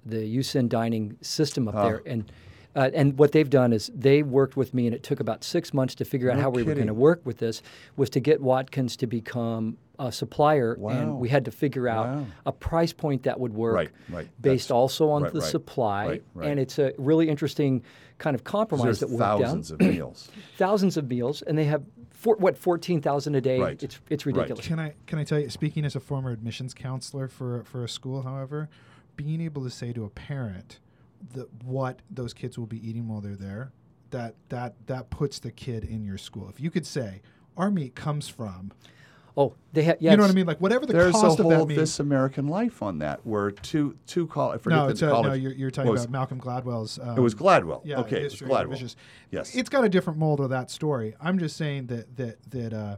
[0.06, 2.02] the USIN dining system up there.
[2.06, 2.32] And
[2.78, 5.74] Uh, and what they've done is they worked with me, and it took about six
[5.74, 7.64] months to figure out No how we were going to work with this.
[7.96, 10.92] Was to get Watkins to become a supplier, Wow.
[10.92, 12.26] and we had to figure out Wow.
[12.46, 14.30] a price point that would work, Right, right.
[14.40, 16.08] based That's- also on right, the right, supply.
[16.08, 16.50] right, right.
[16.52, 17.82] And it's a really interesting
[18.20, 20.30] kind of compromise There's that worked out thousands of meals.
[20.58, 23.60] thousands of meals, and they have four, what fourteen thousand a day.
[23.60, 23.82] Right.
[23.82, 24.36] It's it's Right.
[24.36, 24.68] ridiculous.
[24.68, 25.50] Can I can I tell you?
[25.50, 28.70] Speaking as a former admissions counselor for for a school, however,
[29.16, 30.80] being able to say to a parent
[31.34, 33.72] that what those kids will be eating while they're there,
[34.12, 36.50] that that that puts the kid in your school.
[36.50, 37.22] If you could say,
[37.56, 38.72] "Our meat comes from,"
[39.40, 39.98] Oh, they have.
[40.00, 40.48] Yeah, you know what I mean?
[40.48, 41.76] Like whatever the There's a cost of whole that meat.
[41.76, 44.50] This American Life on that, where two two call.
[44.50, 45.28] I forget no, the it's a, college.
[45.28, 45.34] no.
[45.34, 46.98] You're, you're talking was- about Malcolm Gladwell's.
[46.98, 47.82] Um, It was Gladwell.
[47.86, 48.70] Yeah, okay, it was history Gladwell.
[48.72, 48.96] vicious-
[49.30, 49.54] Yes.
[49.56, 51.14] it's got a different mold of that story.
[51.22, 52.98] I'm just saying that that that uh,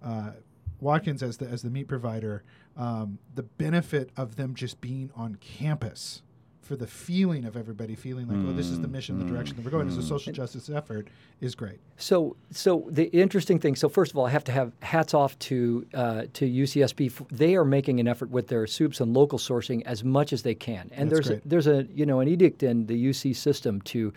[0.00, 0.30] uh,
[0.78, 2.44] Watkins as the as the meat provider,
[2.76, 6.22] um, the benefit of them just being on campus
[6.70, 9.56] for the feeling of everybody feeling like, oh, this is the Mm, mission, the direction
[9.56, 9.88] that we're going.
[9.88, 11.08] It's a social justice effort
[11.40, 11.80] is great.
[11.96, 13.74] So, so the interesting thing.
[13.74, 17.26] So, first of all, I have to have hats off to uh, to UCSB.
[17.32, 20.54] They are making an effort with their soups and local sourcing as much as they
[20.54, 20.90] can.
[20.92, 24.12] And That's there's a, there's a you know an edict in the UC system to.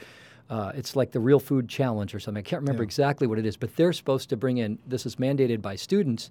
[0.49, 2.39] Uh, it's like the Real Food Challenge or something.
[2.39, 2.87] I can't remember Yeah.
[2.87, 4.77] exactly what it is, but they're supposed to bring in.
[4.85, 6.29] This is mandated by students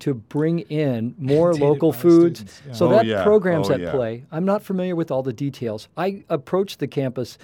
[0.00, 2.40] to bring in more Mandated local foods.
[2.40, 2.72] students, yeah.
[2.74, 3.22] So Oh, that yeah.
[3.24, 3.90] program's Oh, at yeah.
[3.90, 4.24] play.
[4.30, 5.88] I'm not familiar with all the details.
[5.96, 7.38] I approached the campus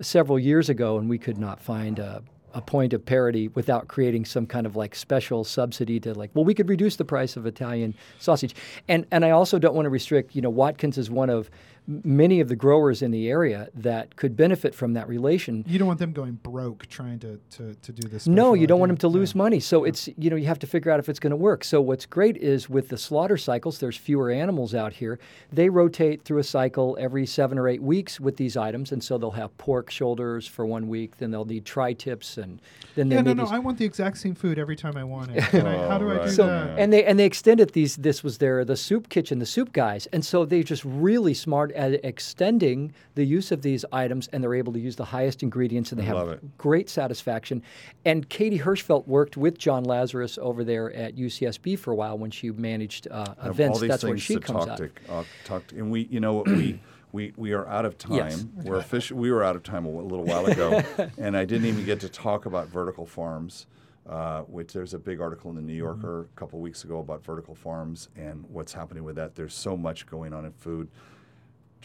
[0.00, 2.22] several years ago, and we could not find a,
[2.54, 6.44] a point of parity without creating some kind of like special subsidy to like, well,
[6.44, 8.54] we could reduce the price of Italian sausage,
[8.88, 10.34] and and I also don't want to restrict.
[10.34, 11.52] You know, Watkins is one of m-
[11.86, 15.64] many of the growers in the area that could benefit from that relation.
[15.66, 18.26] You don't want them going broke trying to to, to do this.
[18.26, 19.38] No, special you don't want them to lose Yeah.
[19.38, 19.60] money.
[19.60, 21.64] So it's you know you have to figure out if it's going to work.
[21.64, 25.18] So what's great is with the slaughter cycles, there's fewer animals out here.
[25.52, 29.18] They rotate through a cycle every seven or eight weeks with these items, and so
[29.18, 32.60] they'll have pork shoulders for one week, then they'll need tri-tips, and
[32.94, 33.44] then Yeah, they no, need no.
[33.44, 35.42] these- I want the exact same food every time I want it.
[35.50, 36.78] Can I, how do I Oh, do so that?
[36.78, 37.96] and they and they extended these.
[37.96, 41.72] This was their the soup kitchen, the soup guys, and so they're just really smart
[41.76, 45.92] at extending the use of these items, and they're able to use the highest ingredients,
[45.92, 47.62] and they I have great satisfaction.
[48.04, 52.30] And Katie Hershfelt worked with John Lazarus over there at UCSB for a while when
[52.30, 53.76] she managed uh, events.
[53.76, 54.78] all these That's where things she to comes talk out.
[54.78, 56.80] to, uh, talk to, and we, you know, what we.
[57.12, 58.16] We, we are out of time.
[58.16, 58.44] Yes.
[58.56, 59.16] We're official.
[59.16, 60.82] We were out of time a little while ago,
[61.18, 63.66] and I didn't even get to talk about vertical farms,
[64.06, 67.24] uh, which there's a big article in the New Yorker a couple weeks ago about
[67.24, 69.34] vertical farms and what's happening with that.
[69.34, 70.88] There's so much going on in food.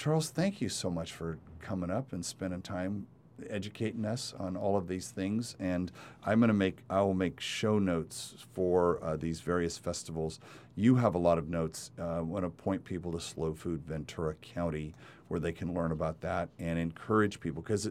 [0.01, 3.05] Charles, thank you so much for coming up and spending time
[3.47, 5.55] educating us on all of these things.
[5.59, 5.91] And
[6.25, 10.39] I'm going to make, I will make show notes for uh, these various festivals.
[10.75, 11.91] You have a lot of notes.
[11.99, 14.95] Uh, I want to point people to Slow Food Ventura County
[15.27, 17.87] where they can learn about that and encourage people because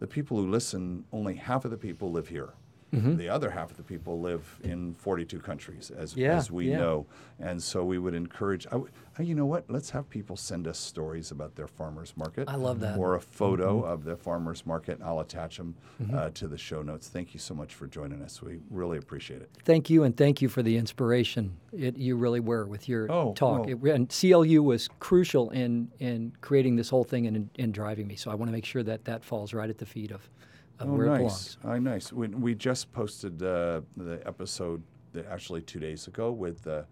[0.00, 2.52] the people who listen, only half of the people live here.
[3.16, 6.78] The other half of the people live in 42 countries, as, Yeah, as we yeah.
[6.78, 7.06] know.
[7.40, 9.64] And so we would encourage, I you know what?
[9.70, 12.48] Let's have people send us stories about their farmers market.
[12.48, 12.98] I love that.
[12.98, 13.88] Or a photo Mm-hmm.
[13.92, 15.00] of their farmers market.
[15.04, 15.74] I'll attach them
[16.12, 17.08] uh, to the show notes.
[17.08, 18.42] Thank you so much for joining us.
[18.42, 19.50] We really appreciate it.
[19.64, 21.56] Thank you, and thank you for the inspiration.
[21.72, 23.66] It, you really were with your Oh, talk.
[23.66, 23.68] well.
[23.86, 28.06] It, and CLU was crucial in in creating this whole thing and in, in driving
[28.06, 28.16] me.
[28.16, 30.28] So I want to make sure that that falls right at the feet of,
[30.88, 31.56] of Oh, where it nice.
[31.56, 31.58] belongs.
[31.64, 32.12] Oh, nice.
[32.12, 34.82] We, we just posted uh, the episode
[35.30, 36.82] actually two days ago with uh,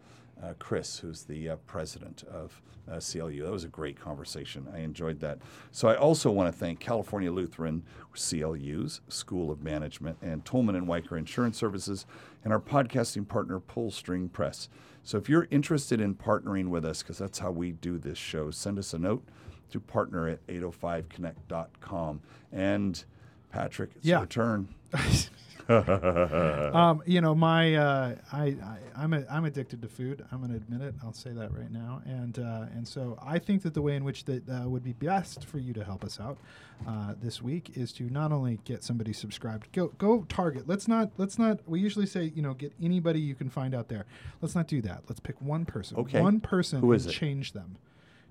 [0.43, 3.43] uh, Chris, who's the uh, president of uh, CLU.
[3.45, 4.66] That was a great conversation.
[4.74, 5.38] I enjoyed that.
[5.70, 10.88] So I also want to thank California Lutheran CLU's School of Management and Tolman and
[10.88, 12.07] Wiker Insurance Services
[12.45, 14.68] and our podcasting partner Pullstring Press.
[15.05, 18.51] So if you're interested in partnering with us, because that's how we do this show,
[18.51, 19.24] send us a note
[19.70, 22.20] to partner at 805connect.com.
[22.53, 23.05] And
[23.53, 24.18] Patrick, it's Yeah.
[24.18, 24.68] your turn.
[25.68, 30.24] um, you know, my uh, I, I I'm a, I'm addicted to food.
[30.32, 30.94] I'm going to admit it.
[31.03, 32.03] I'll say that right now.
[32.05, 34.92] And uh, and so I think that the way in which that uh, would be
[34.92, 36.38] best for you to help us out
[36.86, 39.68] uh, this week is to not only get somebody subscribed.
[39.72, 40.66] Go go target.
[40.66, 41.61] Let's not let's not.
[41.66, 44.05] We usually say you know get anybody you can find out there.
[44.40, 45.03] Let's not do that.
[45.09, 45.96] Let's pick one person.
[45.98, 46.20] Okay.
[46.20, 46.80] One person.
[46.80, 47.12] Who is it?
[47.12, 47.76] Change them.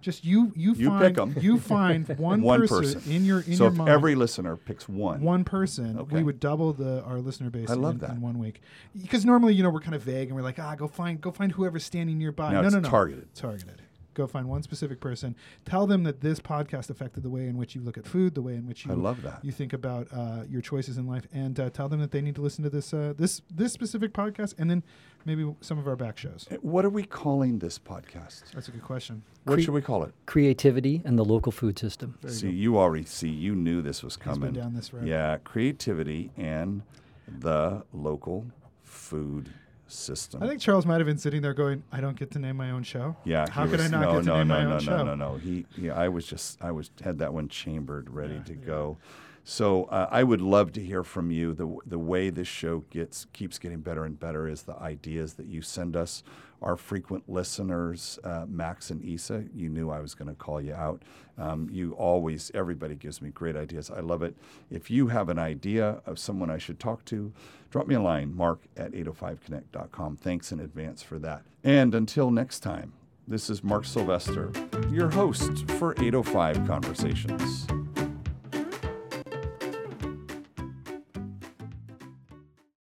[0.02, 1.36] Just you you, You find pick 'em.
[1.42, 3.12] you find one, One person, person.
[3.12, 6.16] in your in so your if mind every listener picks one, one person, Okay.
[6.18, 8.10] we would double the our listener base I love in, that.
[8.12, 8.62] in one week.
[9.00, 11.32] Because normally, you know, we're kind of vague and we're like, ah, go find go
[11.32, 12.52] find whoever's standing nearby.
[12.52, 12.90] Now no, no, no.
[12.90, 13.34] targeted.
[13.36, 13.82] Targeted.
[14.14, 17.76] go find one specific person, tell them that this podcast affected the way in which
[17.76, 19.40] you look at food, the way in which you I love that.
[19.46, 22.36] you think about uh, your choices in life, and uh, tell them that they need
[22.36, 24.84] to listen to this uh, this this specific podcast, and then
[25.26, 26.48] maybe some of our back shows.
[26.52, 28.44] Uh, What are we calling this podcast?
[28.54, 29.24] That's a good question.
[29.44, 30.14] What Cre- should we call it?
[30.26, 32.18] Creativity and the local food system.
[32.22, 32.54] There you see, go.
[32.54, 33.30] you already see.
[33.30, 34.52] You knew this was coming.
[34.52, 35.06] been down this road.
[35.08, 36.84] Yeah, creativity and
[37.28, 38.46] the local
[38.84, 39.50] food
[39.88, 40.42] system.
[40.42, 42.72] I think Charles might have been sitting there going, "I don't get to name my
[42.72, 43.46] own show." Yeah.
[43.50, 44.80] How he could I not no, get to no, name no, my no, own no,
[44.80, 45.04] show?
[45.04, 48.44] No, no, He, yeah, I was just, I was had that one chambered, ready Yeah,
[48.44, 48.66] to yeah.
[48.66, 48.98] go.
[49.44, 51.54] So uh, I would love to hear from you.
[51.54, 55.48] The the way this show gets keeps getting better and better is the ideas that
[55.48, 56.24] you send us.
[56.62, 60.76] Our frequent listeners, uh, Max and Isa, you knew I was going to call you
[60.76, 61.02] out.
[61.36, 63.90] Um, you always, everybody gives me great ideas.
[63.90, 64.36] I love it.
[64.70, 67.34] If you have an idea of someone I should talk to,
[67.72, 70.18] drop me a line, mark at 805connect.com.
[70.18, 71.42] Thanks in advance for that.
[71.64, 72.94] And until next time,
[73.28, 74.52] this is Mark Sylvester,
[74.92, 77.66] your host for 805 Conversations.